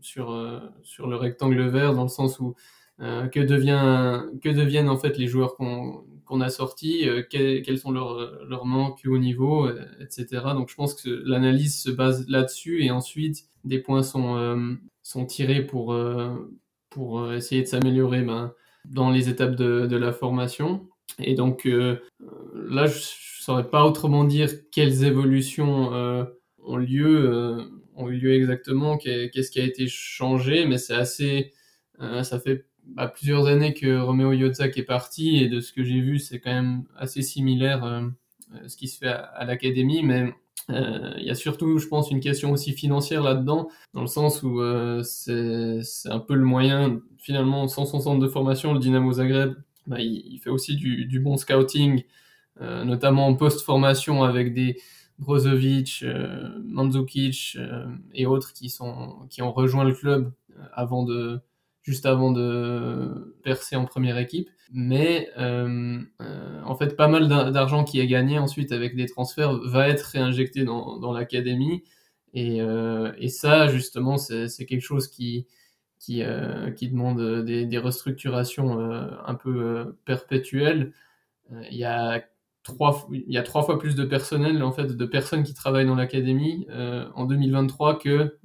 [0.03, 2.55] sur, sur le rectangle vert dans le sens où
[2.99, 7.93] que, devient, que deviennent en fait les joueurs qu'on qu'on a sortis, euh, quels, sont
[7.93, 10.43] leurs, leurs manques au niveau, euh, etc.
[10.55, 15.25] Donc je pense que l'analyse se base là-dessus et ensuite des points sont, euh, sont
[15.27, 15.97] tirés pour,
[16.91, 18.53] pour essayer de s'améliorer ben,
[18.85, 20.89] dans les étapes de, de, la formation.
[21.19, 21.97] Et donc là,
[22.87, 25.91] je ne saurais pas autrement dire quelles évolutions
[26.63, 27.59] ont lieu,
[27.95, 31.53] ont eu lieu exactement, qu'est-ce qui a été changé, mais c'est assez,
[31.99, 36.01] ça fait bah, plusieurs années que Romeo Yotzak est parti et de ce que j'ai
[36.01, 38.03] vu, c'est quand même assez similaire euh,
[38.55, 40.33] euh, ce qui se fait à, l'académie, mais
[40.71, 44.43] euh, il y a surtout, je pense, une question aussi financière là-dedans, dans le sens
[44.43, 44.61] où
[45.03, 49.55] c'est un peu le moyen, finalement, sans son centre de formation, le Dynamo Zagreb,
[49.87, 52.05] bah, il, fait aussi du, du bon scouting,
[52.61, 54.81] notamment en post-formation avec des
[55.19, 56.05] Brozovic,
[56.65, 57.59] Mandzukic
[58.15, 60.33] et autres qui, sont, qui ont rejoint le club
[60.73, 61.41] avant de,
[61.85, 64.49] juste avant de percer en première équipe.
[64.73, 69.53] Mais euh, euh, en fait, pas mal d'argent qui est gagné ensuite avec des transferts
[69.67, 71.85] va être réinjecté dans, dans l'académie.
[72.33, 75.47] Et, euh, et, ça, justement, c'est quelque chose qui,
[76.01, 76.23] qui,
[76.77, 80.93] qui demande des, des restructurations un peu perpétuelles.
[81.71, 82.25] Il y a
[82.65, 85.87] trois, il y a trois fois plus de personnel, en fait, de personnes qui travaillent
[85.87, 86.67] dans l'académie
[87.15, 88.39] en 2023 que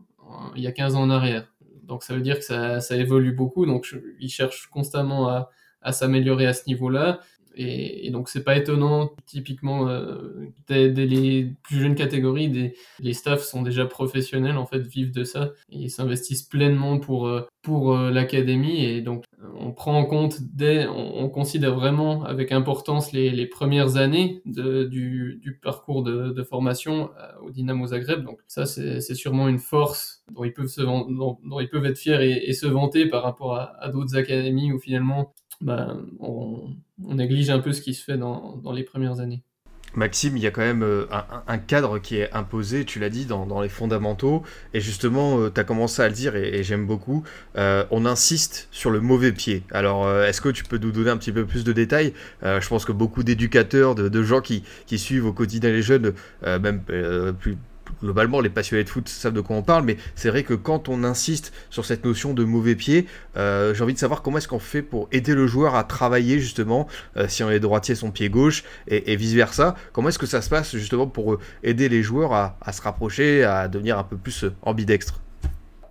[0.56, 1.48] il y a 15 ans en arrière.
[1.89, 3.65] Donc ça veut dire que ça, ça évolue beaucoup.
[3.65, 5.49] Donc ils cherchent constamment à,
[5.82, 7.19] à s'améliorer à ce niveau-là.
[7.55, 13.43] Et, et, donc c'est pas étonnant, typiquement euh, dès, les plus jeunes catégories, les staffs
[13.43, 17.93] sont déjà professionnels en fait, vivent de ça et ils s'investissent pleinement pour euh, pour
[17.93, 19.25] euh, l'académie et donc
[19.57, 26.03] on prend en compte dès, on, considère vraiment avec importance les, premières années du, parcours
[26.03, 27.09] de, formation
[27.41, 28.23] au Dynamo Zagreb.
[28.23, 32.21] Donc ça c'est sûrement une force dont ils peuvent se dont, ils peuvent être fiers
[32.21, 37.50] et, et se vanter par rapport à, à d'autres académies où finalement bah, on, néglige
[37.50, 39.43] un peu ce qui se fait dans, les premières années.
[39.95, 41.08] Maxime, il y a quand même euh,
[41.48, 44.43] un, cadre qui est imposé, tu l'as dit, dans, les fondamentaux.
[44.76, 47.24] Et justement, euh, tu as commencé à le dire, et, j'aime beaucoup,
[47.58, 49.63] euh, on insiste sur le mauvais pied.
[49.72, 52.13] Alors, est-ce que tu peux nous donner un petit peu plus de détails?
[52.43, 56.84] Je pense que beaucoup d'éducateurs, de, gens qui, qui, suivent au quotidien les jeunes, même
[57.39, 57.58] plus,
[58.01, 60.89] globalement, les passionnés de foot savent de quoi on parle, mais c'est vrai que quand
[60.89, 63.07] on insiste sur cette notion de mauvais pied,
[63.38, 66.39] euh, j'ai envie de savoir comment est-ce qu'on fait pour aider le joueur à travailler
[66.39, 69.75] justement, euh, si on est droitier, son pied gauche, et, vice-versa.
[69.93, 73.43] Comment est-ce que ça se passe justement pour euh, aider les joueurs à, se rapprocher,
[73.43, 75.21] à devenir un peu plus ambidextre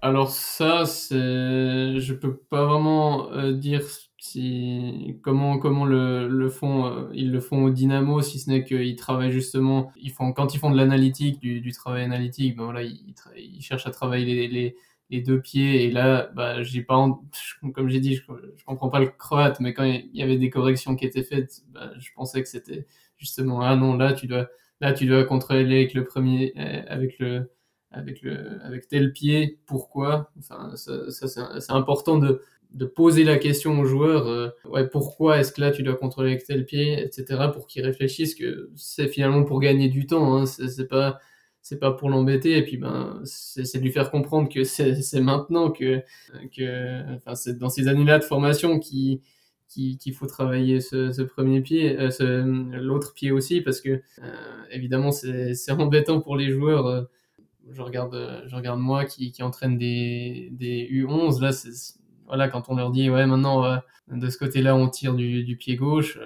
[0.01, 3.83] alors ça, c'est, je peux pas vraiment dire
[4.19, 8.65] si comment comment le, le font euh, ils le font au Dynamo si ce n'est
[8.65, 12.65] qu'ils travaillent justement ils font quand ils font de l'analytique du, du travail analytique ben
[12.65, 14.77] voilà ils, ils, cherchent à travailler les, les,
[15.11, 15.85] les deux pieds.
[15.85, 16.97] Et là, bah, j'ai pas,
[17.75, 18.23] comme j'ai dit, je,
[18.57, 21.63] je, comprends pas le croate, mais quand il y avait des corrections qui étaient faites,
[21.73, 24.49] bah, je pensais que c'était justement ah non là tu dois
[24.81, 27.51] là tu dois contrôler avec le premier euh, avec le
[27.91, 30.31] avec le avec tel pied pourquoi?
[30.39, 35.39] Enfin ça, ça c'est important de de poser la question aux joueurs euh, ouais pourquoi
[35.39, 39.09] est-ce que là tu dois contrôler avec tel pied etc pour qu'ils réfléchissent que c'est
[39.09, 41.19] finalement pour gagner du temps hein, c'est pas
[41.63, 45.71] c'est pas pour l'embêter et puis ben c'est de lui faire comprendre que c'est maintenant
[45.71, 46.03] que
[46.55, 49.23] que enfin c'est dans ces années-là de formation qui
[49.69, 52.43] qu'il faut travailler ce, premier pied, euh,
[52.81, 53.91] l'autre pied aussi, parce que
[54.23, 57.07] euh, évidemment c'est embêtant pour les joueurs.
[57.71, 61.53] Je regarde, je regarde moi qui, qui entraîne des, des U11, là,
[62.29, 66.19] voilà, quand on leur dit ouais maintenant de ce côté-là on tire du, pied gauche,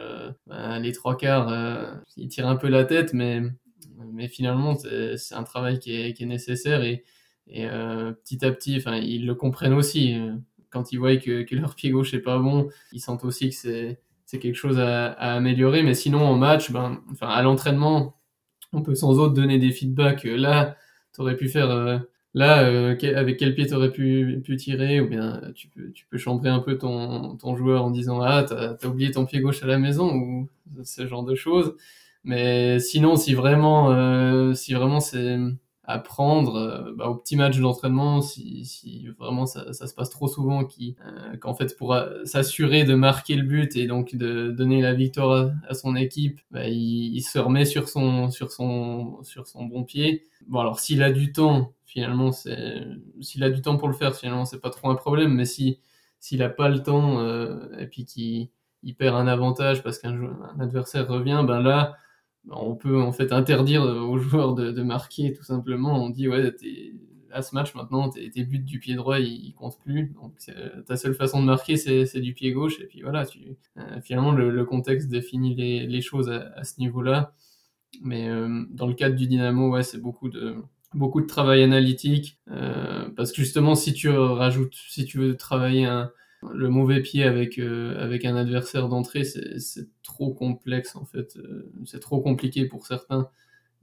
[0.46, 3.42] ben, les trois quarts ils tirent un peu la tête, mais
[4.12, 7.04] mais finalement c'est un travail qui est, qui est nécessaire et,
[7.46, 7.66] et
[8.24, 10.16] petit à petit, enfin ils le comprennent aussi
[10.70, 13.54] quand ils voient que, que, leur pied gauche est pas bon, ils sentent aussi que
[13.54, 14.00] c'est
[14.32, 15.82] c'est quelque chose à, à, améliorer.
[15.82, 18.18] Mais sinon, en match, ben, enfin, à l'entraînement,
[18.72, 20.24] on peut sans autre donner des feedbacks.
[20.24, 20.76] Là,
[21.14, 21.70] tu aurais pu faire.
[21.70, 21.98] Euh,
[22.34, 26.06] là, euh, avec quel pied tu aurais pu, pu tirer Ou bien tu peux, tu
[26.06, 29.40] peux chambrer un peu ton, ton joueur en disant Ah, t'as as oublié ton pied
[29.40, 30.48] gauche à la maison ou
[30.84, 31.74] ce genre de choses.
[32.24, 35.36] Mais sinon, si vraiment, euh, si vraiment c'est
[35.84, 40.28] apprendre euh, bah, au petit match d'entraînement si, si vraiment ça, ça, se passe trop
[40.28, 44.50] souvent qui euh, qu'en fait pour euh, s'assurer de marquer le but et donc de
[44.50, 49.22] donner la victoire à, son équipe bah, il, il, se remet sur son sur son
[49.24, 52.86] sur son bon pied bon alors s'il a du temps finalement c'est
[53.20, 55.78] s'il a du temps pour le faire finalement c'est pas trop un problème mais si
[56.20, 58.48] s'il a pas le temps euh, et puis qu'il
[58.82, 61.96] il perd un avantage parce qu'un adversaire revient ben là
[62.50, 66.02] on peut en fait interdire aux joueurs de, marquer tout simplement.
[66.02, 66.52] On dit ouais,
[67.30, 70.12] à ce match maintenant, tes, buts du pied droit ils, comptent plus.
[70.20, 70.34] Donc
[70.86, 72.80] ta seule façon de marquer c'est du pied gauche.
[72.80, 76.80] Et puis voilà, tu, euh, finalement le, contexte définit les, les choses à, à ce
[76.80, 77.34] niveau-là.
[78.00, 80.56] Mais euh, dans le cadre du Dynamo, ouais, c'est beaucoup de
[80.94, 85.84] beaucoup de travail analytique euh, parce que justement si tu rajoutes, si tu veux travailler
[85.86, 86.10] un
[86.50, 91.36] le mauvais pied avec, euh, avec un adversaire d'entrée, c'est trop complexe en fait.
[91.36, 93.28] Euh, c'est trop compliqué pour certains.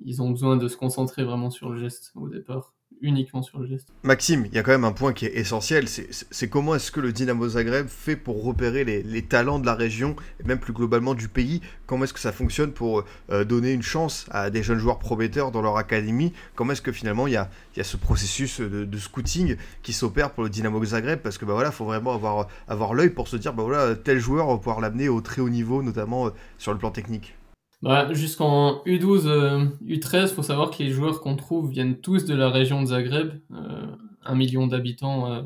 [0.03, 3.67] Ils ont besoin de se concentrer vraiment sur le geste au départ uniquement sur le
[3.67, 3.87] geste.
[4.03, 6.99] Maxime, il y a quand même un point qui est essentiel, c'est comment est-ce que
[6.99, 11.13] le Dynamo Zagreb fait pour repérer les, talents de la région, et même plus globalement
[11.13, 14.79] du pays Comment est-ce que ça fonctionne pour euh, donner une chance à des jeunes
[14.79, 17.49] joueurs prometteurs dans leur académie Comment est-ce que finalement il y a,
[17.81, 21.85] ce processus de, scouting qui s'opère pour le Dynamo Zagreb Parce que bah voilà, faut
[21.85, 25.21] vraiment avoir, avoir l'œil pour se dire, bah voilà, tel joueur, va pouvoir l'amener au
[25.21, 27.35] très haut niveau, notamment euh, sur le plan technique.
[27.81, 32.35] Bah, Jusqu'en U12, euh, U13, faut savoir que les joueurs qu'on trouve viennent tous de
[32.35, 33.85] la région de Zagreb, euh,
[34.25, 35.41] un million d'habitants, euh,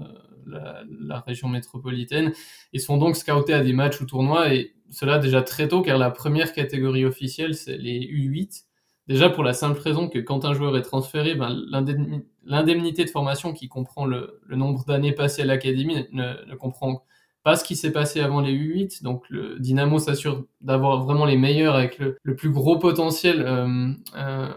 [0.48, 2.34] la, région métropolitaine,
[2.74, 6.00] et sont donc scoutés à des matchs ou tournois, et cela déjà très tôt, car
[6.00, 8.64] la première catégorie officielle, c'est les U8.
[9.08, 11.56] Déjà pour la simple raison que quand un joueur est transféré, ben,
[12.46, 17.04] l'indemnité de formation qui comprend le, le nombre d'années passées à l'académie ne, ne comprend
[17.44, 19.04] pas ce qui s'est passé avant les U8.
[19.04, 23.42] Donc le Dynamo s'assure d'avoir vraiment les meilleurs avec le, plus gros potentiel.
[23.42, 24.48] Euh, euh,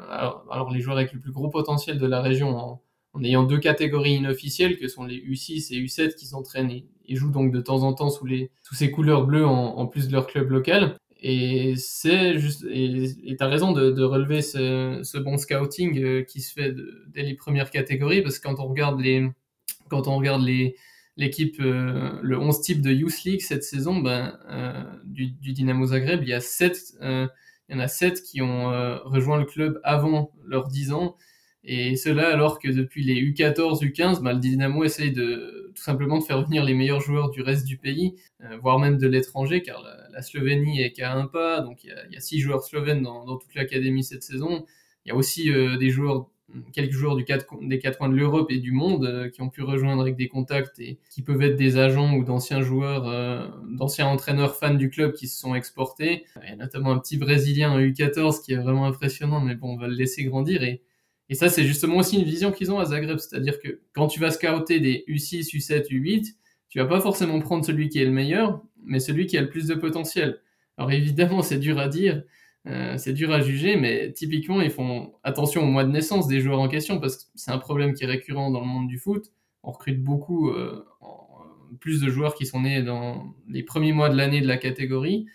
[0.50, 2.82] alors, les joueurs avec le plus gros potentiel de la région en,
[3.22, 7.52] ayant deux catégories inofficielles que sont les U6 et U7 qui s'entraînent et, jouent donc
[7.52, 10.50] de temps en temps sous, les, sous ces couleurs bleues en, plus de leur club
[10.50, 10.96] local.
[11.22, 16.22] Et c'est juste, et tu as raison de, de relever ce, ce, bon scouting euh,
[16.22, 16.74] qui se fait
[17.08, 19.26] dès les premières catégories, parce que quand on regarde les,
[19.88, 20.76] quand on regarde les,
[21.16, 26.22] l'équipe, euh, le 11 type de Youth League cette saison, ben, euh, du, Dynamo Zagreb,
[26.22, 27.26] il y a 7, euh,
[27.68, 28.70] il y en a 7 qui ont
[29.04, 31.16] rejoint le club avant leurs 10 ans.
[31.64, 36.18] Et cela alors que depuis les U14, U15, ben, le Dynamo essaye de tout simplement
[36.18, 38.14] de faire venir les meilleurs joueurs du reste du pays,
[38.62, 42.06] voire même de l'étranger, car la, Slovénie est qu'à un pas, donc il y a,
[42.06, 44.64] il y a six joueurs slovènes dans, toute l'académie cette saison.
[45.04, 46.30] Il y a aussi des joueurs
[46.72, 50.00] quelques joueurs des quatre coins de l'Europe et du monde euh, qui ont pu rejoindre
[50.00, 54.56] avec des contacts et qui peuvent être des agents ou d'anciens joueurs, euh, d'anciens entraîneurs
[54.56, 56.24] fans du club qui se sont exportés.
[56.42, 59.74] Il y a notamment un petit Brésilien, un U14, qui est vraiment impressionnant, mais bon,
[59.74, 60.62] on va le laisser grandir.
[60.62, 60.82] Et,
[61.28, 64.20] et ça, c'est justement aussi une vision qu'ils ont à Zagreb, c'est-à-dire que quand tu
[64.20, 66.34] vas scouter des U6, U7, U8,
[66.68, 69.48] tu vas pas forcément prendre celui qui est le meilleur, mais celui qui a le
[69.48, 70.40] plus de potentiel.
[70.78, 72.22] Alors évidemment, c'est dur à dire,
[72.66, 76.40] euh, c'est dur à juger, mais typiquement, ils font attention au mois de naissance des
[76.40, 78.98] joueurs en question parce que c'est un problème qui est récurrent dans le monde du
[78.98, 79.32] foot.
[79.62, 81.26] On recrute beaucoup, euh, en,
[81.80, 85.26] plus de joueurs qui sont nés dans les premiers mois de l'année de la catégorie,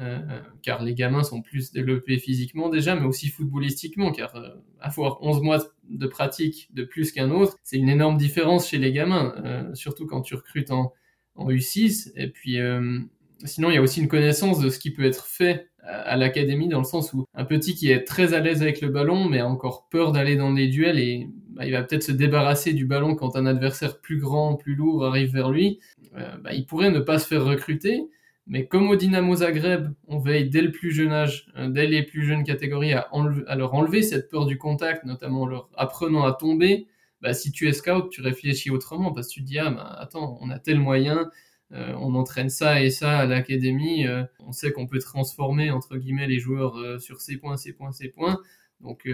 [0.00, 0.18] euh,
[0.62, 4.32] car les gamins sont plus développés physiquement déjà, mais aussi footballistiquement, car
[4.80, 8.92] avoir 11 mois de pratique de plus qu'un autre, c'est une énorme différence chez les
[8.92, 10.92] gamins, euh, surtout quand tu recrutes en,
[11.34, 12.12] en U6.
[12.14, 13.00] Et puis, euh,
[13.44, 16.68] sinon, il y a aussi une connaissance de ce qui peut être fait à, l'académie,
[16.68, 19.38] dans le sens où un petit qui est très à l'aise avec le ballon, mais
[19.38, 22.84] a encore peur d'aller dans les duels, et bah, il va peut-être se débarrasser du
[22.84, 25.80] ballon quand un adversaire plus grand, plus lourd arrive vers lui,
[26.16, 28.08] euh, bah, il pourrait ne pas se faire recruter.
[28.46, 32.02] Mais comme au Dynamo Zagreb, on veille dès le plus jeune âge, euh, dès les
[32.02, 33.08] plus jeunes catégories, à,
[33.56, 36.86] leur enlever cette peur du contact, notamment en leur apprenant à tomber.
[37.20, 40.38] Bah, si tu es scout, tu réfléchis autrement parce que tu te dis, ah, attends,
[40.40, 41.30] on a tel moyen,
[41.72, 45.96] euh, on entraîne ça et ça à l'académie, euh, on sait qu'on peut transformer, entre
[45.96, 48.38] guillemets, les joueurs euh, sur ces points, ces points, ces points.
[48.80, 49.08] Donc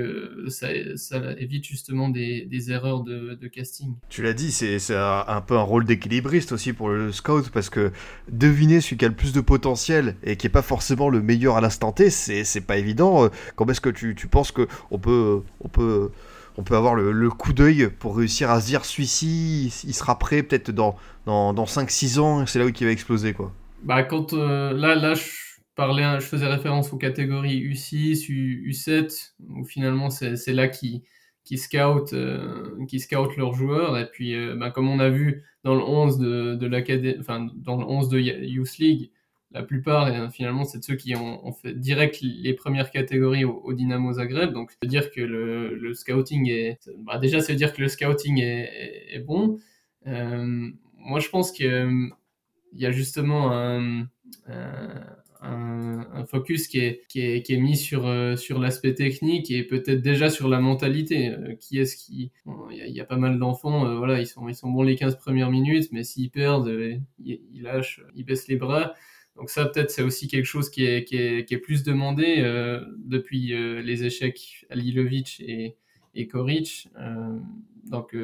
[0.49, 0.69] ça,
[1.39, 3.95] évite justement des, des erreurs de, de, casting.
[4.11, 7.91] Tu l'as dit, c'est un peu un rôle d'équilibriste aussi pour le scout parce que
[8.31, 11.57] deviner celui qui a le plus de potentiel et qui n'est pas forcément le meilleur
[11.57, 13.31] à l'instant T, c'est pas évident.
[13.57, 16.11] Comment est-ce que tu, tu penses qu'on peut, on peut
[16.57, 20.43] on peut avoir le, coup d'œil pour réussir à se dire celui-ci, il sera prêt
[20.43, 23.33] peut-être dans, dans, dans 5-6 ans, c'est là où il va exploser.
[23.33, 23.53] Quoi.
[23.83, 25.31] Bah, quand, euh, là, là, je,
[25.75, 31.03] parlais, je faisais référence aux catégories U6, U, 7 où finalement c'est là qui,
[31.45, 33.99] qui scoutent euh, qui scout leurs joueurs.
[33.99, 37.77] Et puis, euh, bah, comme on a vu dans le 11 de, de enfin, dans
[37.77, 39.11] le 11 de Youth League,
[39.55, 43.73] la plupart, et, finalement, c'est de ceux qui ont, fait direct les premières catégories au,
[43.73, 44.53] Dynamo Zagreb.
[44.53, 46.79] Donc, ça veut dire que le, scouting est.
[46.99, 49.59] Bah, déjà, veut dire que le scouting est, bon.
[50.07, 52.11] Euh, moi, je pense qu'il
[52.73, 54.09] y a justement un,
[56.29, 61.29] focus qui est, mis sur, euh, sur l'aspect technique et peut-être déjà sur la mentalité.
[61.29, 62.33] Euh, qui est-ce qui.
[62.73, 66.03] Il y, a pas mal d'enfants, voilà, ils sont, bons les 15 premières minutes, mais
[66.03, 68.95] s'ils perdent, ils lâchent, ils baissent les bras.
[69.37, 72.37] Donc ça, peut-être, c'est aussi quelque chose qui est, qui est, qui est plus demandé
[72.39, 75.77] euh, depuis euh, les échecs à Lilovic et,
[76.15, 76.89] et Koric.
[76.99, 77.39] Euh,
[77.91, 78.17] donc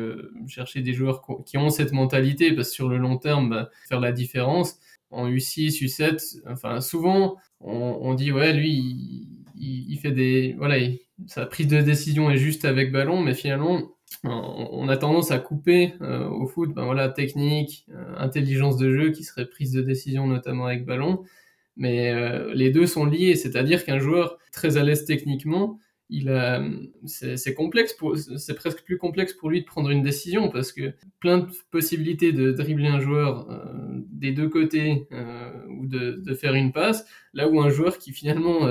[0.47, 4.01] chercher des joueurs qui ont cette mentalité, parce que sur le long terme, bah, faire
[4.01, 4.79] la différence.
[5.11, 10.77] En U6, U7, enfin souvent, on, on dit ouais, lui, il, il, fait des, voilà,
[11.27, 13.91] sa prise de décision est juste avec ballon, mais finalement,
[14.25, 19.11] on a tendance à couper euh, au foot, ben voilà, technique, euh, intelligence de jeu
[19.11, 21.25] qui serait prise de décision notamment avec ballon,
[21.77, 25.79] mais euh, les deux sont liés, c'est-à-dire qu'un joueur très à l'aise techniquement,
[26.13, 26.29] il
[27.07, 27.97] c'est complexe,
[28.37, 32.33] c'est presque plus complexe pour lui de prendre une décision parce que plein de possibilités
[32.33, 33.47] de dribbler un joueur
[34.11, 35.07] des deux côtés
[35.69, 38.69] ou de, de, faire une passe, là où un joueur qui finalement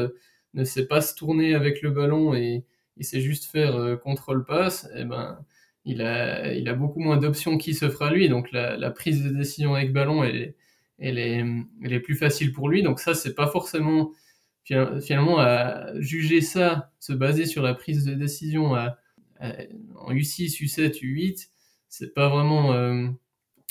[0.54, 2.66] ne sait pas se tourner avec le ballon et
[3.00, 5.40] il sait juste faire euh, contrôle passe, et eh ben
[5.86, 8.30] il a, il a beaucoup moins d'options qui se fera lui.
[8.30, 10.56] Donc la, prise de décision avec ballon, elle est,
[11.00, 11.46] est,
[11.90, 12.84] est plus facile pour lui.
[12.84, 14.12] Donc ça, c'est pas forcément
[14.66, 18.98] finalement à juger ça, se baser sur la prise de décision à,
[19.96, 21.48] en U6, U7, U8,
[21.88, 23.08] c'est pas vraiment, euh,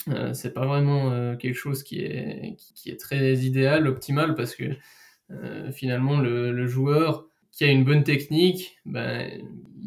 [0.09, 4.65] euh, c'est pas vraiment quelque chose qui est, qui, est très idéal, optimal, parce que
[5.73, 9.31] finalement le, le, joueur qui a une bonne technique, ben,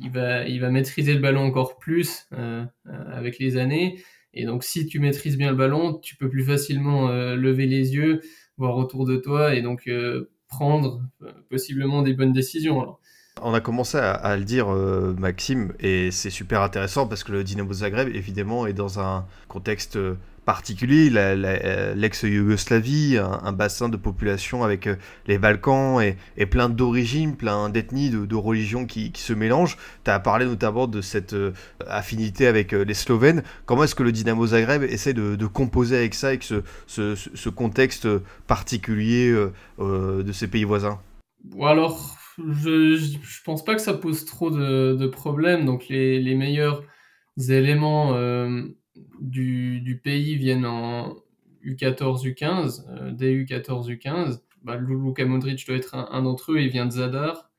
[0.02, 4.04] il, va, il va maîtriser le ballon encore plus euh, euh, avec les années.
[4.34, 7.94] Et donc, si tu maîtrises bien le ballon, tu peux plus facilement euh, lever les
[7.94, 8.22] yeux,
[8.58, 9.90] voir autour de toi et donc
[10.48, 11.02] prendre
[11.50, 12.96] possiblement des bonnes décisions.
[13.42, 17.72] On a commencé à, le dire, Maxime, et c'est super intéressant parce que le Dynamo
[17.74, 19.98] Zagreb, évidemment, est dans un contexte
[20.46, 24.96] particulier, euh, l'ex-Yougoslavie, un, bassin de population avec euh,
[25.28, 29.78] les Balkans et, plein d'origines, plein d'ethnies, de, religions qui, se mélangent.
[30.04, 31.54] Tu as parlé notamment de cette euh,
[31.88, 33.44] affinité avec les Slovènes.
[33.66, 38.08] Comment est-ce que le Dynamo Zagreb essaie de, composer avec ça, avec ce, contexte
[38.48, 39.32] particulier
[39.80, 41.00] de ces pays voisins?
[41.44, 45.66] Bon, Alors, je, je pense pas que ça pose trop de, problèmes.
[45.66, 46.84] Donc, les meilleurs
[47.50, 48.14] éléments
[49.20, 51.16] du, du, pays viennent en
[51.64, 54.42] U14, U15, euh, dès U14, U15.
[54.64, 57.50] Bah, Luka Modric doit être un, d'entre eux, il vient de Zadar,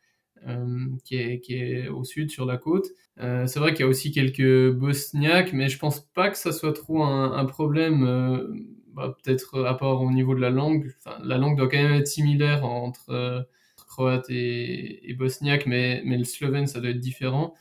[0.47, 2.87] euh, qui, est, qui, est, au sud, sur la côte.
[3.21, 6.53] Euh, c'est vrai qu'il y a aussi quelques Bosniaques, mais je pense pas que ça
[6.53, 8.55] soit trop un, un problème, euh,
[8.95, 10.95] bah, peut-être à part au niveau de la langue.
[11.25, 13.42] La langue doit quand même être similaire entre euh,
[13.88, 17.55] croate et, et bosniaque, mais, mais le slovène, ça doit être différent.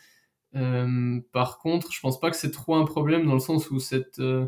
[0.56, 3.78] Euh, par contre, je pense pas que c'est trop un problème dans le sens où
[4.20, 4.46] euh,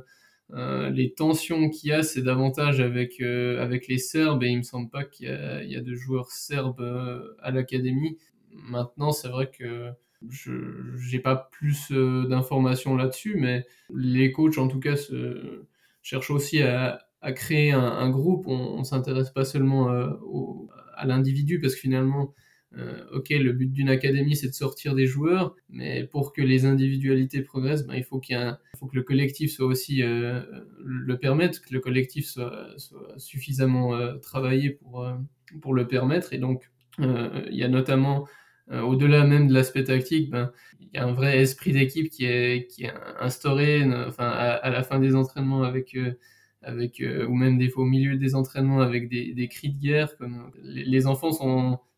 [0.51, 4.63] euh, les tensions qu'il y a, c'est davantage avec, avec les Serbes et il me
[4.63, 8.17] semble pas qu'il y, y, a de joueurs serbes à l'académie.
[8.51, 9.91] Maintenant, c'est vrai que
[10.29, 10.51] je
[10.99, 14.95] j'ai pas plus d'informations là-dessus, mais les coachs en tout cas
[16.01, 16.99] cherchent aussi à,
[17.35, 18.47] créer un, groupe.
[18.47, 19.89] On, on s'intéresse pas seulement
[20.95, 22.33] à l'individu parce que finalement
[22.77, 26.65] euh, ok, le but d'une académie, c'est de sortir des joueurs, mais pour que les
[26.65, 30.41] individualités progressent, ben, il faut qu'il faut que le collectif soit aussi euh,
[30.83, 35.07] le permettre, que le collectif soit, soit suffisamment euh, travaillé pour,
[35.61, 36.33] pour le permettre.
[36.33, 36.69] Et donc,
[36.99, 38.27] il y a notamment,
[38.71, 42.67] au-delà même de l'aspect tactique, ben, il y a un vrai esprit d'équipe qui est,
[42.67, 45.97] qui est instauré enfin, à, la fin des entraînements avec
[46.63, 50.17] avec ou même des fois au milieu des entraînements avec des, des cris de guerre
[50.17, 51.31] comme les, les enfants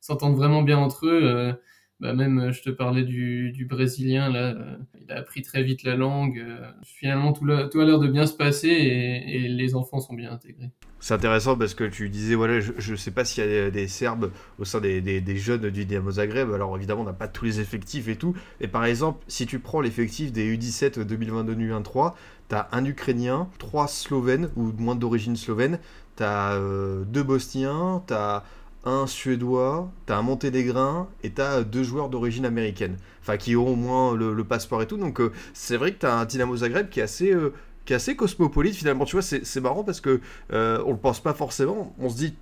[0.06, 1.22] s'entendent vraiment bien entre eux.
[1.24, 1.54] Euh,
[2.02, 5.64] bah même, euh, je te parlais du, du Brésilien, là, euh, il a appris très
[5.64, 6.44] vite la langue.
[6.84, 10.72] finalement, tout, tout a l'air de bien se passer et, les enfants sont bien intégrés.
[11.00, 13.88] C'est intéressant parce que tu disais, voilà, je ne sais pas s'il y a des,
[13.88, 16.52] Serbes au sein des, des, des, jeunes du Dynamo Zagreb.
[16.52, 18.36] Alors évidemment, on n'a pas tous les effectifs et tout.
[18.60, 22.14] Et par exemple, si tu prends l'effectif des U17 2022-2023,
[22.50, 25.80] tu as un Ukrainien, trois Slovènes ou moins d'origine slovène,
[26.18, 26.60] tu as
[27.06, 28.44] deux Bosniens, tu as
[28.86, 32.98] un Suédois, t'as un Monténégrin et t'as deux joueurs d'origine américaine.
[33.22, 34.98] Enfin, qui ont au moins le, passeport et tout.
[34.98, 37.34] Donc, euh, c'est vrai que t'as un Dynamo Zagreb qui est assez.
[37.34, 37.54] Euh,
[37.86, 40.20] qui est assez cosmopolite finalement, tu vois, c'est marrant parce que
[40.52, 41.96] euh, on le pense pas forcément.
[42.00, 42.36] On se dit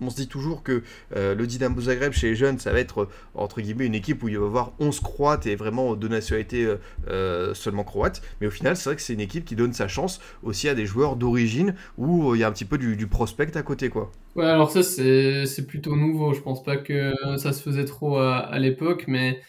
[0.00, 0.82] on se dit toujours que
[1.16, 4.28] euh, le Dynamo Zagreb chez les jeunes, ça va être entre guillemets une équipe où
[4.28, 6.76] il va y avoir 11 croates et vraiment de nationalité euh,
[7.08, 8.22] euh, seulement croate.
[8.40, 10.74] Mais au final, c'est vrai que c'est une équipe qui donne sa chance aussi à
[10.74, 14.12] des joueurs d'origine où il y a un petit peu du, prospect à côté, quoi.
[14.36, 16.32] Ouais, alors ça, c'est plutôt nouveau.
[16.32, 19.40] Je pense pas que ça se faisait trop à, l'époque, mais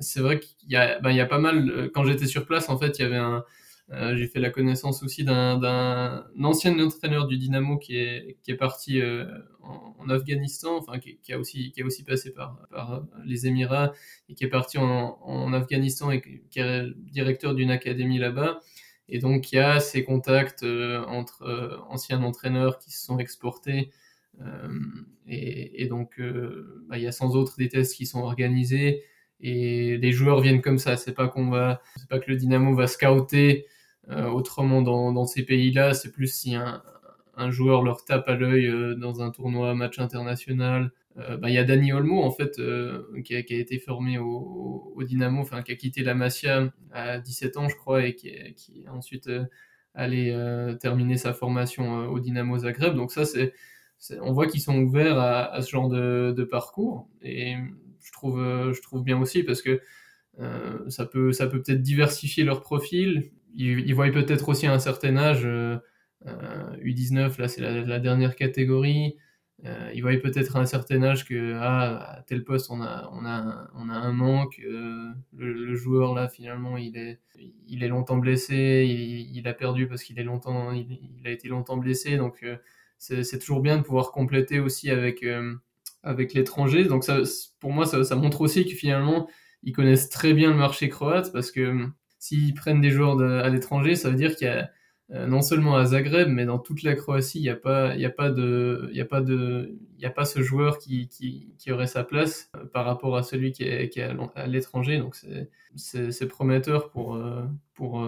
[0.00, 1.90] c'est vrai qu'il y, ben, y a pas mal.
[1.94, 3.44] Quand j'étais sur place, en fait, il y avait un
[3.92, 9.24] euh, j'ai fait la connaissance aussi d'un ancien entraîneur du Dynamo qui est, parti euh,
[9.62, 11.72] en, Afghanistan, enfin qui, a aussi,
[12.04, 13.92] passé par, par les Émirats
[14.28, 18.60] et qui est parti en, Afghanistan et qui est directeur d'une académie là-bas.
[19.08, 23.90] Et donc il y a ces contacts euh, entre anciens entraîneurs qui se sont exportés.
[25.28, 26.20] Et, donc
[26.88, 29.02] bah, il y a sans autre des tests qui sont organisés
[29.40, 30.96] et les joueurs viennent comme ça.
[30.96, 31.32] C'est pas
[31.96, 33.75] c'est pas que le Dynamo va scouter euh,
[34.10, 36.82] autrement dans, dans ces pays-là, c'est plus si un,
[37.36, 40.92] un, joueur leur tape à l'œil euh, dans un tournoi, match international.
[41.18, 42.60] Euh, bah, il y a Dani Olmo en fait
[43.24, 47.56] qui a, été formé au, au, Dynamo, enfin qui a quitté la Masia à 17
[47.56, 49.30] ans je crois et qui, qui ensuite
[49.94, 50.36] allé
[50.80, 52.94] terminer sa formation au Dynamo Zagreb.
[52.94, 53.54] Donc ça c'est,
[54.20, 57.54] on voit qu'ils sont ouverts à, à ce genre de, de, parcours et
[58.02, 59.80] je trouve je trouve bien aussi parce que
[60.88, 65.16] ça peut ça peut peut-être diversifier leur profil ils, voient peut-être aussi à un certain
[65.16, 65.46] âge, U19,
[66.26, 69.16] euh, euh, là c'est la, dernière catégorie,
[69.64, 73.08] euh, ils voient peut-être à un certain âge que ah, à tel poste on a,
[73.12, 74.60] on a, on a un manque,
[75.32, 77.20] le, joueur là finalement il est,
[77.66, 81.78] il est longtemps blessé, il, a perdu parce qu'il est longtemps, il, a été longtemps
[81.78, 82.44] blessé, donc
[82.98, 85.24] c'est toujours bien de pouvoir compléter aussi avec,
[86.02, 86.84] avec l'étranger.
[86.84, 87.20] Donc ça,
[87.60, 89.28] pour moi ça montre aussi que finalement
[89.62, 91.88] ils connaissent très bien le marché croate parce que
[92.18, 94.70] s'ils prennent des joueurs à l'étranger, ça veut dire qu'il y a
[95.12, 98.04] euh, non seulement à Zagreb, mais dans toute la Croatie, il n'y a pas, y
[98.04, 102.84] a pas a a pas ce joueur qui, qui, qui aurait sa place euh, par
[102.84, 104.98] rapport à celui qui est, qui est à l'étranger.
[104.98, 105.16] Donc
[105.76, 107.44] c'est prometteur pour, euh,
[107.74, 108.04] pour,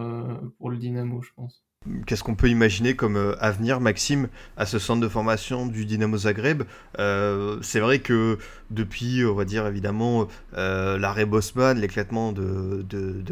[0.58, 1.62] pour le Dynamo, je pense.
[2.06, 6.16] Qu'est-ce qu'on peut imaginer comme euh, avenir, Maxime, à ce centre de formation du Dynamo
[6.16, 6.64] Zagreb?
[6.98, 8.38] Euh, C'est vrai que
[8.70, 10.26] depuis, on va dire évidemment,
[10.56, 12.84] euh, l'arrêt Bosman, l'éclatement de,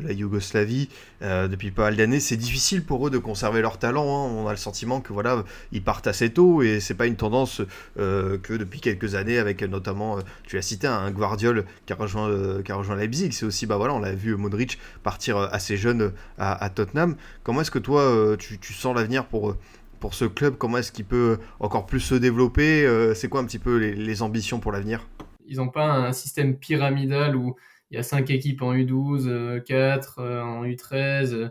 [0.02, 0.88] la Yougoslavie,
[1.20, 4.04] depuis pas mal d'années, c'est difficile pour eux de conserver leur talent.
[4.04, 4.30] Hein.
[4.36, 7.62] On a le sentiment que voilà, ils partent assez tôt et c'est pas une tendance
[7.96, 12.72] que depuis quelques années, avec notamment, tu as cité un Guardiol qui a rejoint, qui
[12.72, 13.32] a rejoint Leipzig.
[13.32, 17.16] C'est aussi, bah voilà, on l'a vu Modric partir assez jeune à Tottenham.
[17.42, 19.56] Comment est-ce que toi tu, sens l'avenir pour,
[20.00, 23.44] pour ce club Comment est-ce qu'il peut encore plus se développer euh, C'est quoi un
[23.44, 25.08] petit peu les, ambitions pour l'avenir?
[25.46, 27.56] Ils n'ont pas un système pyramidal où
[27.90, 31.50] il y a 5 équipes en U12, 4 euh, en U13.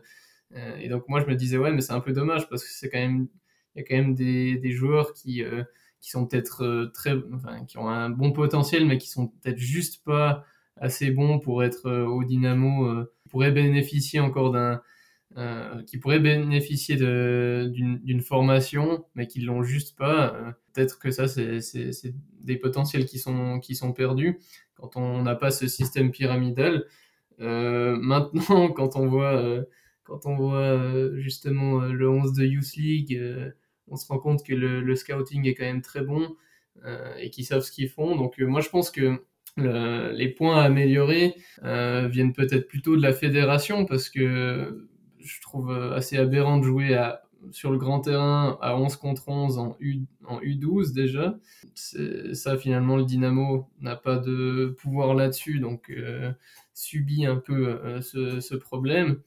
[0.55, 2.69] Euh, et donc moi je me disais ouais mais c'est un peu dommage parce que
[2.69, 3.27] c'est quand même
[3.75, 5.43] il y a quand même des, des joueurs qui
[5.99, 7.15] qui sont peut-être très
[7.67, 10.45] qui ont un bon potentiel mais qui sont peut-être juste pas
[10.77, 14.81] assez bons pour être au Dynamo pourraient bénéficier encore d'un
[15.37, 20.33] euh, qui pourraient bénéficier d'une formation, mais qui l'ont juste pas.
[20.33, 21.59] Euh, peut-être que ça, c'est
[22.39, 24.39] des potentiels qui sont, qui sont perdus
[24.75, 26.85] quand on n'a pas ce système pyramidal.
[27.41, 29.65] Euh, maintenant, quand on voit,
[30.05, 30.79] quand on voit
[31.17, 33.21] justement le 11 de Youth League,
[33.89, 36.33] on se rend compte que le, scouting est quand même très bon
[37.19, 38.15] et qu'ils savent ce qu'ils font.
[38.15, 39.21] Donc moi, je pense que
[39.57, 44.87] les points à améliorer viennent peut-être plutôt de la fédération parce que
[45.25, 46.97] je trouve euh, assez aberrant de jouer
[47.51, 51.37] sur le grand terrain à 11 contre 11 en, U, en U12 déjà.
[51.73, 56.31] Ça, finalement, le Dynamo n'a pas de pouvoir là-dessus, donc euh,
[56.73, 59.19] subit un peu euh, ce, problème.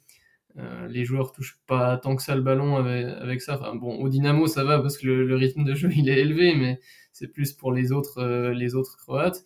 [0.88, 3.60] Les joueurs touchent pas tant que ça le ballon avec, ça.
[3.60, 6.18] Enfin, bon, au Dynamo, ça va parce que le, le, rythme de jeu il est
[6.18, 6.80] élevé, mais
[7.12, 9.44] c'est plus pour les autres, les autres Croates.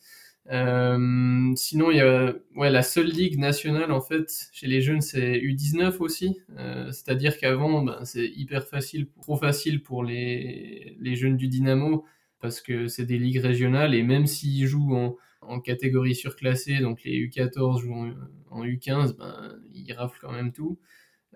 [0.50, 5.00] Euh, sinon, il y a ouais, la seule ligue nationale en fait chez les jeunes,
[5.00, 6.40] c'est U19 aussi.
[6.58, 12.04] Euh, C'est-à-dire qu'avant, ben, c'est hyper facile, trop facile pour les, les jeunes du Dynamo
[12.40, 17.04] parce que c'est des ligues régionales et même s'ils jouent en, en, catégorie surclassée, donc
[17.04, 18.12] les U14 jouent en,
[18.50, 20.78] en U15, ben, ils raflent quand même tout.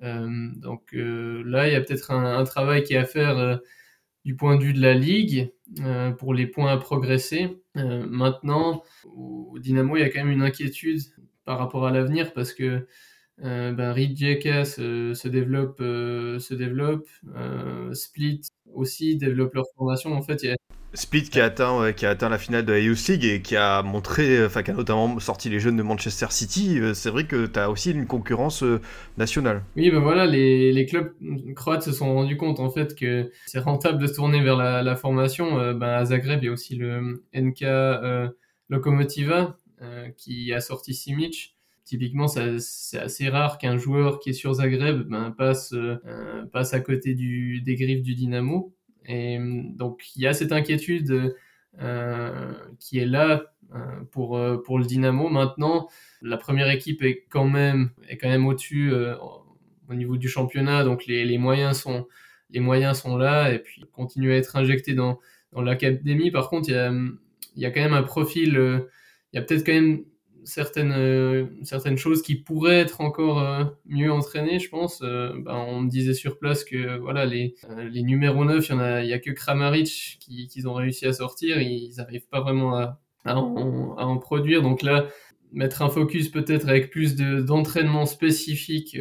[0.03, 3.61] Euh, donc là, il y a peut-être un, un, travail qui est à faire
[4.27, 5.53] du point de vue de la ligue
[5.83, 7.62] euh, pour les points à progresser.
[7.77, 10.99] Euh, maintenant, au Dynamo, il y a quand même une inquiétude
[11.45, 12.89] par rapport à l'avenir parce que
[13.45, 18.41] euh, ben, se, se, développe, euh, se développe euh, Split
[18.74, 20.12] aussi développe leur formation.
[20.12, 20.45] En fait,
[20.97, 23.55] Split qui a atteint, qui a atteint la finale de la Youth League et qui
[23.55, 26.80] a montré, enfin qui a notamment sorti les jeunes de Manchester City.
[26.94, 28.64] C'est vrai que tu as aussi une concurrence
[29.18, 29.62] nationale.
[29.76, 31.12] Oui, ben voilà, les, les, clubs
[31.55, 34.97] croates se sont rendus compte en fait que c'est rentable de se tourner vers la,
[34.97, 35.59] formation.
[35.59, 38.28] Euh, ben, à Zagreb, il y a aussi le NK euh,
[38.68, 41.57] Lokomotiva euh, qui a sorti Simic.
[41.84, 45.72] Typiquement, c'est assez rare qu'un joueur qui est sur Zagreb ben, passe,
[46.53, 48.74] passe à côté des griffes du Dynamo.
[49.07, 51.35] Et donc, il y a cette inquiétude
[51.81, 53.79] euh, qui est là euh,
[54.11, 55.29] pour, euh, pour le Dynamo.
[55.29, 55.89] Maintenant,
[56.23, 58.93] la première équipe est quand même, est quand même au-dessus
[59.89, 62.07] au niveau du championnat, donc les, les, moyens sont,
[62.51, 65.21] les moyens sont là et puis continuer à être injecté dans,
[65.53, 66.31] dans l'académie.
[66.31, 68.55] Par contre, il y a, il y a quand même un profil,
[69.33, 70.05] il y a peut-être quand même
[70.47, 75.03] certaines, euh, certaines choses qui pourraient être encore euh, mieux entraînées, je pense.
[75.03, 77.57] Euh, ben, on me disait sur place que voilà, les,
[77.90, 81.05] les numéros 9, il y en a, y a que Kramaric qui, qui ont réussi
[81.05, 81.61] à sortir.
[81.61, 84.62] Ils n'arrivent pas vraiment à, à, en, à, en, produire.
[84.62, 85.09] Donc là,
[85.53, 88.97] mettre un focus peut-être avec plus d'entraînement spécifique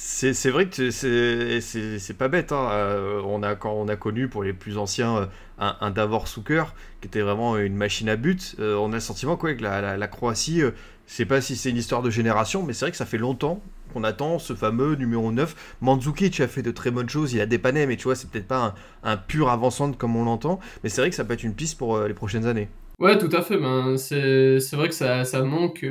[0.00, 2.52] c'est vrai que c'est pas bête.
[2.52, 2.68] Hein.
[2.70, 5.26] Euh, on, a, quand on a connu pour les plus anciens euh,
[5.58, 6.64] un, Davor Souker
[7.00, 8.54] qui était vraiment une machine à but.
[8.60, 10.70] Euh, on a le sentiment quoi, que la, Croatie, euh,
[11.06, 13.60] sais pas si c'est une histoire de génération, mais c'est vrai que ça fait longtemps
[13.92, 15.76] qu'on attend ce fameux numéro 9.
[15.80, 18.46] Mandzukic a fait de très bonnes choses, il a dépanné, mais tu vois, c'est peut-être
[18.46, 20.60] pas un, pur avant comme on l'entend.
[20.84, 22.68] Mais c'est vrai que ça peut être une piste pour les prochaines années.
[22.98, 23.56] Ouais, tout à fait.
[23.56, 25.82] Ben, c'est vrai que ça, manque,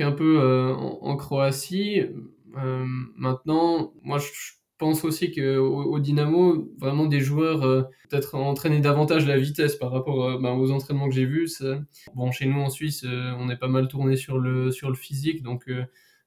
[0.00, 0.72] un peu
[1.02, 2.02] en Croatie.
[2.56, 2.84] Euh,
[3.16, 4.28] maintenant, moi, je
[4.78, 5.40] pense aussi qu'au
[5.84, 10.52] au Dynamo, vraiment des joueurs euh, peut-être entraîner davantage la vitesse par rapport euh, ben,
[10.52, 11.50] aux entraînements que j'ai vus.
[12.14, 14.94] Bon, chez nous en Suisse, euh, on est pas mal tourné sur le, sur le
[14.94, 15.68] physique, donc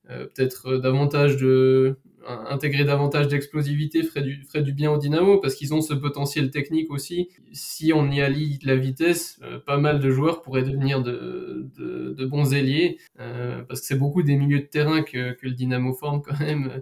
[0.07, 5.73] peut-être davantage de intégrer davantage d'explosivité ferait du, ferait du bien au Dynamo parce qu'ils
[5.73, 7.29] ont ce potentiel technique aussi.
[7.51, 12.13] Si on y allie la vitesse, euh, pas mal de joueurs pourraient devenir de, de,
[12.13, 15.53] de bons ailiers euh, parce que c'est beaucoup des milieux de terrain que, que le
[15.53, 16.81] Dynamo forme quand même.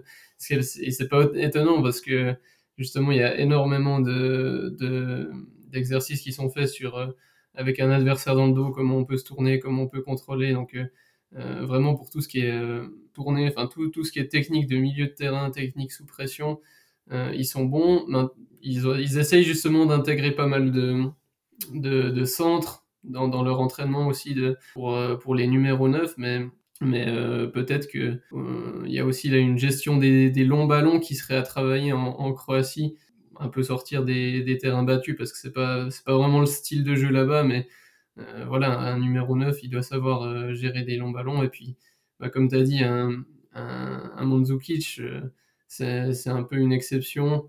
[0.50, 2.34] Et c'est pas étonnant parce que
[2.78, 5.30] justement il y a énormément de, de
[5.68, 7.06] d'exercices qui sont faits sur euh,
[7.54, 10.52] avec un adversaire dans le dos, comment on peut se tourner, comment on peut contrôler.
[10.52, 10.84] Donc euh,
[11.36, 12.60] euh, vraiment pour tout ce qui est
[13.20, 16.06] euh, tourné, enfin tout, tout ce qui est technique de milieu de terrain, technique sous
[16.06, 16.60] pression,
[17.12, 18.06] euh, ils sont bons.
[18.62, 21.04] Ils, ils essayent justement d'intégrer pas mal de,
[21.72, 26.46] de, centres dans, dans, leur entraînement aussi de, pour, pour les numéros 9, mais,
[26.80, 30.66] mais euh, peut-être que euh, il y a aussi là une gestion des, des, longs
[30.66, 32.96] ballons qui serait à travailler en, Croatie,
[33.38, 36.84] un peu sortir des, des terrains battus parce que c'est pas pas vraiment le style
[36.84, 37.66] de jeu là-bas, mais
[38.18, 41.42] euh, voilà, un numéro 9, il doit savoir euh, gérer des longs ballons.
[41.42, 41.76] Et puis,
[42.20, 45.22] bah, comme tu as dit, un, un, un Mandzukic, euh,
[45.68, 47.48] c'est un peu une exception.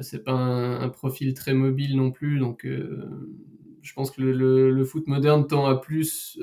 [0.00, 2.38] c'est pas un, profil très mobile non plus.
[2.38, 6.38] Donc, je pense que le, le, le, foot moderne tend à plus,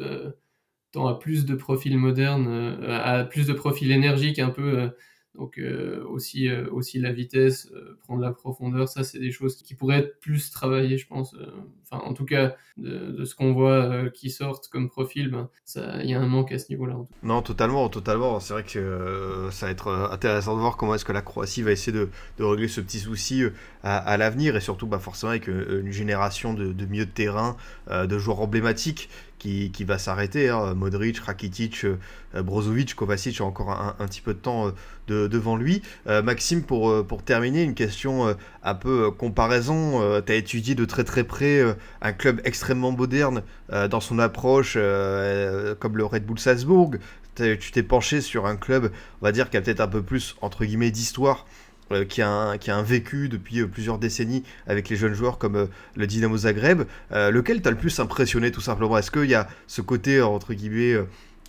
[0.91, 2.47] tend à plus de profils modernes,
[2.87, 4.91] à plus de profils énergiques un peu
[5.39, 9.55] donc euh, aussi, euh, aussi la vitesse, euh, prendre la profondeur, ça c'est des choses
[9.55, 11.33] qui pourraient être plus travaillées, je pense.
[11.89, 15.49] Enfin, en tout cas, de, ce qu'on voit qui sortent comme profil, ben,
[16.03, 16.97] il y a un manque à ce niveau-là.
[17.23, 18.39] Non, totalement, totalement.
[18.39, 21.71] C'est vrai que ça va être intéressant de voir comment est-ce que la Croatie va
[21.71, 22.09] essayer de,
[22.43, 23.43] régler ce petit souci
[23.83, 27.55] à, à l'avenir et surtout bah, forcément avec une génération de, de milieux de terrain,
[27.89, 29.09] de joueurs emblématiques
[29.39, 30.49] qui, qui va s'arrêter.
[30.49, 30.75] Hein.
[30.75, 31.97] Modric, Rakitic, euh,
[32.43, 34.71] Brozovic, Kovacic a encore un, un, petit peu de temps euh,
[35.07, 35.81] de, devant lui.
[36.07, 40.21] Euh, Maxime, pour, pour terminer, une question un peu comparaison.
[40.21, 41.63] tu as étudié de très très près
[42.01, 43.41] un club extrêmement moderne
[43.89, 44.77] dans son approche,
[45.79, 46.91] comme le Red Bull Salzbourg.
[47.35, 50.35] Tu t'es penché sur un club, on va dire, qui a peut-être un peu plus,
[50.41, 51.45] entre guillemets, d'histoire
[52.07, 55.67] qui, a un, qui a un vécu depuis plusieurs décennies avec les jeunes joueurs comme
[55.95, 56.83] le Dynamo Zagreb.
[57.11, 58.97] lequel t'a le plus impressionné tout simplement?
[58.97, 60.97] Est-ce qu'il y a ce côté, entre guillemets,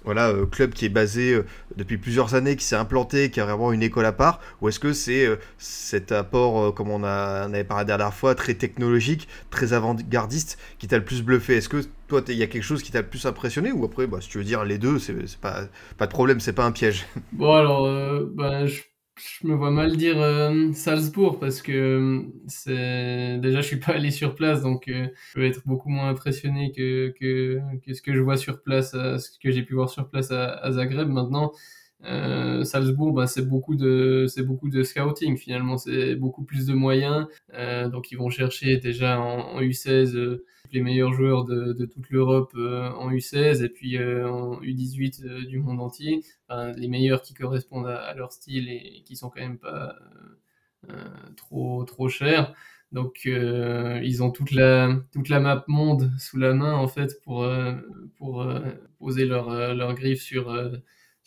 [0.04, 1.44] voilà, euh, club qui est basé euh,
[1.76, 4.80] depuis plusieurs années, qui s'est implanté, qui a vraiment une école à part, ou est-ce
[4.80, 8.54] que c'est euh, cet apport, comme on, a, on avait parlé la dernière fois, très
[8.54, 11.56] technologique, très avant-gardiste, qui t'a le plus bluffé?
[11.56, 14.06] Est-ce que toi, il y a quelque chose qui t'a le plus impressionné, ou après,
[14.06, 15.64] bah, si tu veux dire les deux, c'est pas,
[15.98, 17.06] pas de problème, c'est pas un piège.
[17.32, 17.86] Bon, alors,
[18.34, 18.80] bah, je
[19.42, 23.92] je me vois mal dire euh, Salzbourg parce que euh, c'est déjà je suis pas
[23.92, 28.02] allé sur place donc euh, je peux être beaucoup moins impressionné que, que, que ce
[28.02, 31.08] que je vois sur place, ce que j'ai pu voir sur place à, à Zagreb.
[31.08, 31.52] Maintenant,
[32.04, 36.74] euh, Salzbourg, bah, c'est beaucoup de c'est beaucoup de scouting finalement, c'est beaucoup plus de
[36.74, 37.26] moyens.
[37.54, 42.10] Euh, donc ils vont chercher déjà en, en U16 euh, les meilleurs joueurs de, toute
[42.10, 46.22] l'Europe euh, en U16 et puis en U18 du monde entier,
[46.76, 49.96] les meilleurs qui correspondent à, leur style et qui sont quand même pas
[51.36, 52.54] trop trop chers.
[52.92, 57.46] Donc ils ont toute la toute la map monde sous la main en fait pour
[58.16, 58.46] pour
[58.98, 60.52] poser leur leur griffe sur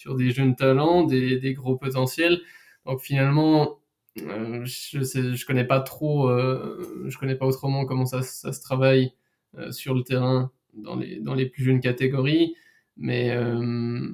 [0.03, 2.41] sur des jeunes talents, des, gros potentiels.
[2.85, 3.79] Donc finalement,
[4.19, 9.13] euh, je sais, connais pas trop, euh, je connais pas autrement comment ça, se travaille
[9.57, 10.95] euh, sur le terrain dans
[11.35, 12.53] les plus jeunes catégories,
[12.97, 14.09] mais euh,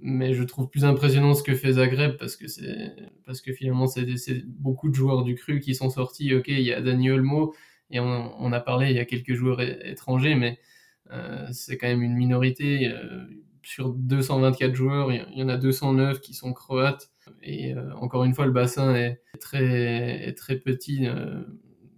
[0.00, 4.06] mais je trouve plus impressionnant ce que fait Zagreb parce que finalement c'est
[4.46, 6.34] beaucoup de joueurs du cru qui sont sortis.
[6.34, 7.54] Ok, il y a Dani Olmo
[7.90, 10.58] et on, a parlé, il y a quelques joueurs étrangers, mais
[11.52, 12.92] c'est quand même une minorité.
[13.66, 17.10] Euh, sur 224 joueurs, il y en a 209 qui sont croates.
[17.42, 21.42] Et euh, encore une fois, le bassin est très, très petit, euh,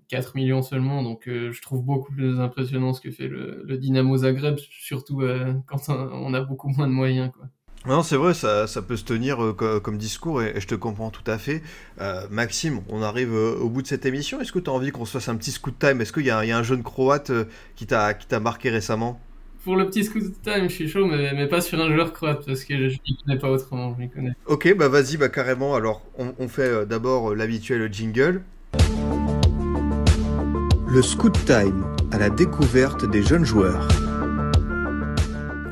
[0.08, 1.02] 4 millions seulement.
[1.02, 5.54] Donc euh, je trouve beaucoup plus impressionnant ce que fait le, Dynamo Zagreb, surtout euh,
[5.66, 7.30] quand on a beaucoup moins de moyens.
[7.86, 11.28] Non, c'est vrai, ça, peut se tenir euh, comme discours et, je te comprends tout
[11.30, 11.62] à fait.
[12.00, 14.40] Euh, Maxime, on arrive euh, au bout de cette émission.
[14.40, 16.00] Est-ce que tu as envie qu'on se fasse un petit scoot time?
[16.00, 17.44] Est-ce qu'il y, a un jeune croate euh,
[17.76, 19.20] qui t'a marqué récemment?
[19.68, 22.42] Pour le petit scoot time, je suis chaud, mais, mais, pas sur un joueur croate
[22.46, 24.32] parce que je ne connais pas autrement, je connais.
[24.46, 25.74] Ok, bah vas-y, bah carrément.
[25.74, 28.40] Alors, on, on fait euh, d'abord l'habituel jingle.
[30.88, 34.07] Le scoot time à la découverte des jeunes joueurs.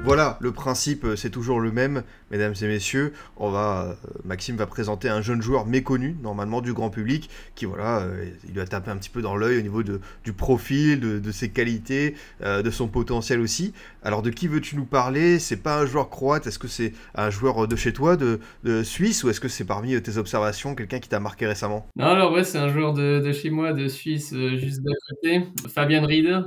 [0.06, 3.12] Voilà, le principe c'est toujours le même, mesdames et messieurs.
[3.38, 7.64] On va, euh, Maxime va présenter un jeune joueur méconnu normalement du grand public, qui
[7.64, 11.00] voilà, euh, il lui a tapé un petit peu dans l'œil au niveau du profil,
[11.00, 13.72] de, ses qualités, euh, de son potentiel aussi.
[14.04, 15.40] Alors de qui veux-tu nous parler?
[15.40, 18.38] C'est pas un joueur croate Est-ce que c'est un joueur de chez toi, de,
[18.84, 21.84] Suisse, ou est-ce que c'est parmi tes observations quelqu'un qui t'a marqué récemment?
[21.96, 25.48] Non, alors ouais, c'est un joueur de, chez moi, de Suisse, euh, juste d'à côté.
[25.68, 26.42] Fabian Rieder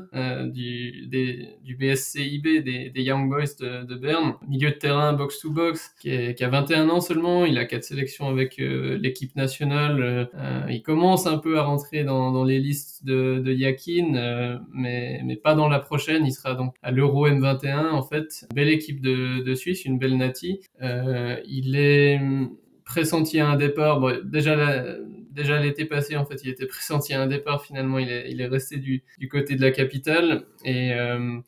[0.46, 6.10] du, des, du BSCIB, des Young Boys de, de, Berne, milieu de terrain box-to-box, qui,
[6.12, 11.28] a 21 ans seulement, il a quatre sélections avec euh, l'équipe nationale, euh, il commence
[11.28, 15.80] un peu à rentrer dans, les listes de, Yakin, euh, mais, mais pas dans la
[15.80, 19.98] prochaine, il sera donc à l'Euro M21 en fait, belle équipe de, de Suisse, une
[19.98, 22.20] belle nati, il est
[22.86, 24.56] pressenti à un départ, déjà
[25.40, 27.64] déjà l'été passé, en fait, il était pressenti à un départ.
[27.64, 30.46] Finalement, il est, il est resté du, du côté de la capitale.
[30.66, 31.40] Et euh,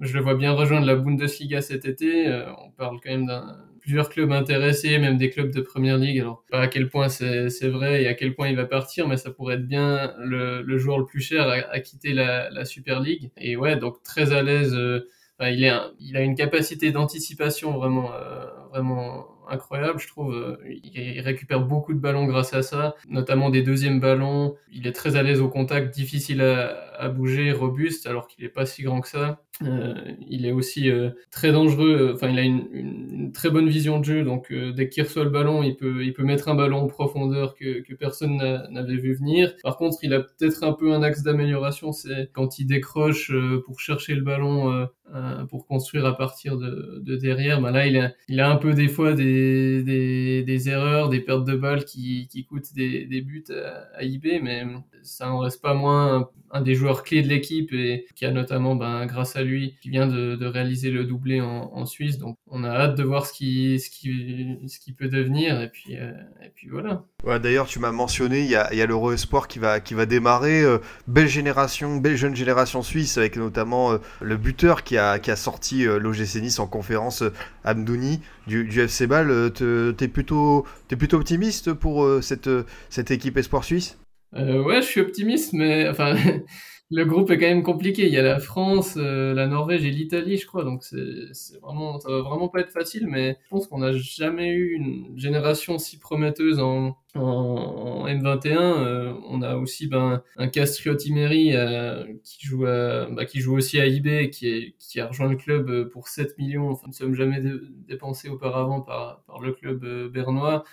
[0.00, 2.26] je le vois bien rejoindre la Bundesliga cet été.
[2.28, 6.20] Euh, on parle quand même d'un plusieurs clubs intéressés, même des clubs de première ligue.
[6.20, 9.16] Alors, pas à quel point c'est vrai et à quel point il va partir, mais
[9.16, 12.64] ça pourrait être bien le, le joueur le plus cher à, à quitter la, la,
[12.64, 13.30] Super League.
[13.36, 14.74] Et ouais, donc très à l'aise.
[14.74, 15.06] Euh,
[15.40, 20.58] il, est il a une capacité d'anticipation vraiment, euh, vraiment incroyable, je trouve.
[20.70, 24.54] Il récupère beaucoup de ballons grâce à ça, notamment des deuxièmes ballons.
[24.70, 28.50] Il est très à l'aise au contact, difficile à, à bouger, robuste, alors qu'il n'est
[28.50, 29.42] pas si grand que ça.
[29.62, 29.94] Euh,
[30.26, 32.12] il est aussi euh, très dangereux.
[32.14, 34.22] Enfin, il a une, très bonne vision de jeu.
[34.24, 36.86] Donc, euh, dès qu'il reçoit le ballon, il peut, il peut mettre un ballon en
[36.86, 38.38] profondeur que, personne
[38.70, 39.54] n'avait vu venir.
[39.62, 41.92] Par contre, il a peut-être un peu un axe d'amélioration.
[41.92, 47.00] C'est quand il décroche euh, pour chercher le ballon, euh, pour construire à partir de,
[47.04, 47.60] de derrière.
[47.60, 51.44] Ben là, il a, il a un peu des fois des, des, erreurs, des pertes
[51.44, 54.64] de balles qui, qui coûtent des, des buts à, à IB, mais
[55.02, 58.30] ça en reste pas moins un, un des joueurs clés de l'équipe et qui a
[58.30, 62.18] notamment, ben, grâce à lui, qui vient de, de réaliser le doublé en, en, Suisse.
[62.18, 65.60] Donc, on a hâte de voir ce qui, ce qui, ce qui peut devenir.
[65.60, 66.12] Et puis, euh,
[66.44, 67.04] et puis voilà.
[67.24, 69.94] Ouais, D'ailleurs, tu m'as mentionné, il y a, y a l'Euro Espoir qui va, qui
[69.94, 70.62] va démarrer.
[70.62, 75.30] Euh, belle génération, belle jeune génération suisse, avec notamment euh, le buteur qui a, qui
[75.30, 77.24] a sorti l'OGC Nice en conférence,
[77.64, 79.52] Amdouni, du, du FC Bâle.
[79.52, 82.50] T'es plutôt, es plutôt optimiste pour cette,
[82.88, 83.96] cette équipe Espoir suisse?
[84.36, 86.14] Euh, ouais, je suis optimiste, mais enfin,
[86.92, 88.06] le groupe est quand même compliqué.
[88.06, 90.64] Il y a la France, euh, la Norvège et l'Italie, je crois.
[90.64, 93.06] Donc c'est vraiment, ça va vraiment pas être facile.
[93.06, 98.56] Mais je pense qu'on n'a jamais eu une génération si prometteuse en, en, M21.
[98.56, 103.80] Euh, on a aussi ben, un Castriot Imeri euh, qui joue bah, qui joue aussi
[103.80, 106.70] à IB, qui, est, qui a rejoint le club pour 7 millions.
[106.70, 107.40] Enfin, nous ne sommes jamais
[107.86, 110.64] dépensés auparavant par, par le club bernois.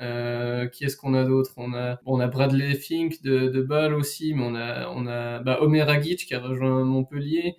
[0.00, 1.52] Euh, qui est-ce qu'on a d'autre?
[1.56, 5.40] On a, on a Bradley Fink de, de Bâle aussi, mais on a, on a
[5.40, 7.56] bah, Omer Agic qui a rejoint Montpellier.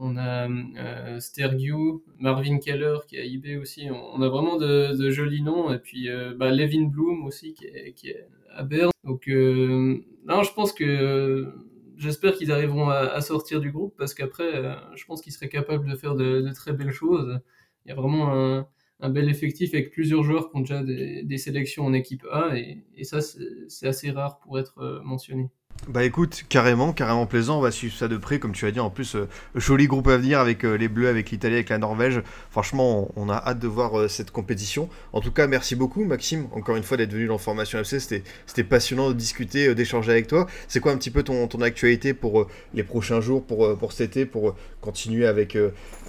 [0.00, 3.88] On a euh, Stergiou, Marvin Keller qui est à IB aussi.
[3.90, 5.72] On, a vraiment de, jolis noms.
[5.72, 8.90] Et puis euh, bah, Levin Bloom aussi qui est, à Berne.
[9.04, 11.52] Donc euh, non, je pense que
[11.96, 14.62] j'espère qu'ils arriveront à, sortir du groupe parce qu'après,
[14.94, 17.40] je pense qu'ils seraient capables de faire de, très belles choses.
[17.84, 18.68] Il y a vraiment un,
[19.00, 23.04] un bel effectif avec plusieurs joueurs qui ont déjà des, sélections en équipe A et,
[23.04, 25.50] ça c'est assez rare pour être euh, mentionné.
[25.86, 28.80] Bah écoute, carrément, carrément plaisant, on va suivre ça de près, comme tu as dit,
[28.80, 31.78] en plus, euh, joli groupe à venir avec euh, les Bleus, avec l'Italie, avec la
[31.78, 32.20] Norvège.
[32.50, 34.88] Franchement, on, a hâte de voir cette compétition.
[35.12, 38.00] En tout cas, merci beaucoup, Maxime, encore une fois, d'être venu dans Formation FC.
[38.00, 40.48] C'était passionnant de discuter, d'échanger avec toi.
[40.66, 44.56] C'est quoi un petit peu ton, actualité pour les prochains jours, pour, cet été, pour
[44.80, 45.56] continuer avec,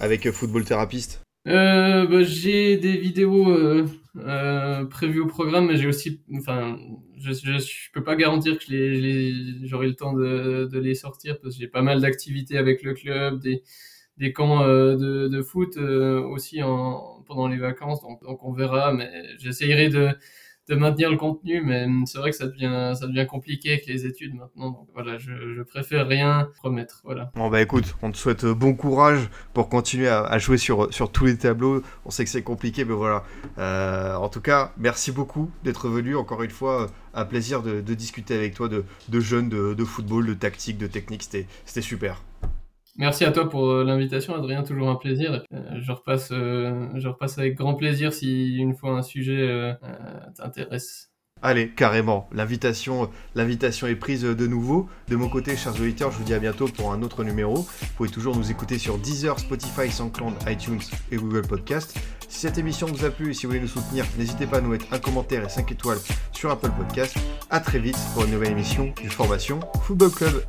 [0.00, 3.86] avec Football Thérapeute euh, bah, j'ai des vidéos euh,
[4.16, 6.78] euh, prévues au programme, mais j'ai aussi, enfin,
[7.18, 8.64] je, je, peux pas garantir que
[9.64, 12.94] j'aurai le temps de, de, les sortir parce que j'ai pas mal d'activités avec le
[12.94, 13.62] club, des,
[14.18, 18.52] des camps euh, de, de, foot euh, aussi en, pendant les vacances, donc, donc on
[18.52, 20.10] verra, mais j'essayerai de
[20.70, 24.70] de maintenir le contenu, mais c'est vrai que ça devient, compliqué avec les études maintenant.
[24.70, 27.00] Donc voilà, je, préfère rien promettre.
[27.04, 27.30] Voilà.
[27.34, 31.24] Bon bah écoute, on te souhaite euh, bon courage pour continuer à, jouer sur, tous
[31.26, 31.82] les tableaux.
[32.04, 33.24] On sait que c'est compliqué, mais voilà.
[33.58, 36.16] Euh, en tout cas, merci beaucoup d'être venu.
[36.16, 40.78] Encore une fois, un plaisir de, discuter avec toi de, jeunes, de football, de tactique,
[40.78, 41.24] de technique.
[41.24, 42.22] C'était super.
[42.96, 45.44] Merci à toi pour euh, l'invitation, Adrien, toujours un plaisir.
[45.54, 49.76] Euh, je repasse, euh, je repasse avec grand plaisir si une fois un sujet
[50.36, 51.10] t'intéresse.
[51.42, 54.88] Allez, carrément, l'invitation, l'invitation est prise de nouveau.
[55.08, 57.54] De mon côté, chers auditeurs, je vous dis à bientôt pour un autre numéro.
[57.54, 60.80] Vous pouvez toujours nous écouter sur Deezer, Spotify, SoundCloud, iTunes
[61.10, 61.98] et Google Podcast.
[62.28, 64.60] Si cette émission vous a plu et si vous voulez nous soutenir, n'hésitez pas à
[64.60, 65.98] nous mettre un commentaire et 5 étoiles
[66.32, 67.16] sur Apple Podcast.
[67.48, 70.42] A très vite pour une nouvelle émission du Formation Football Club.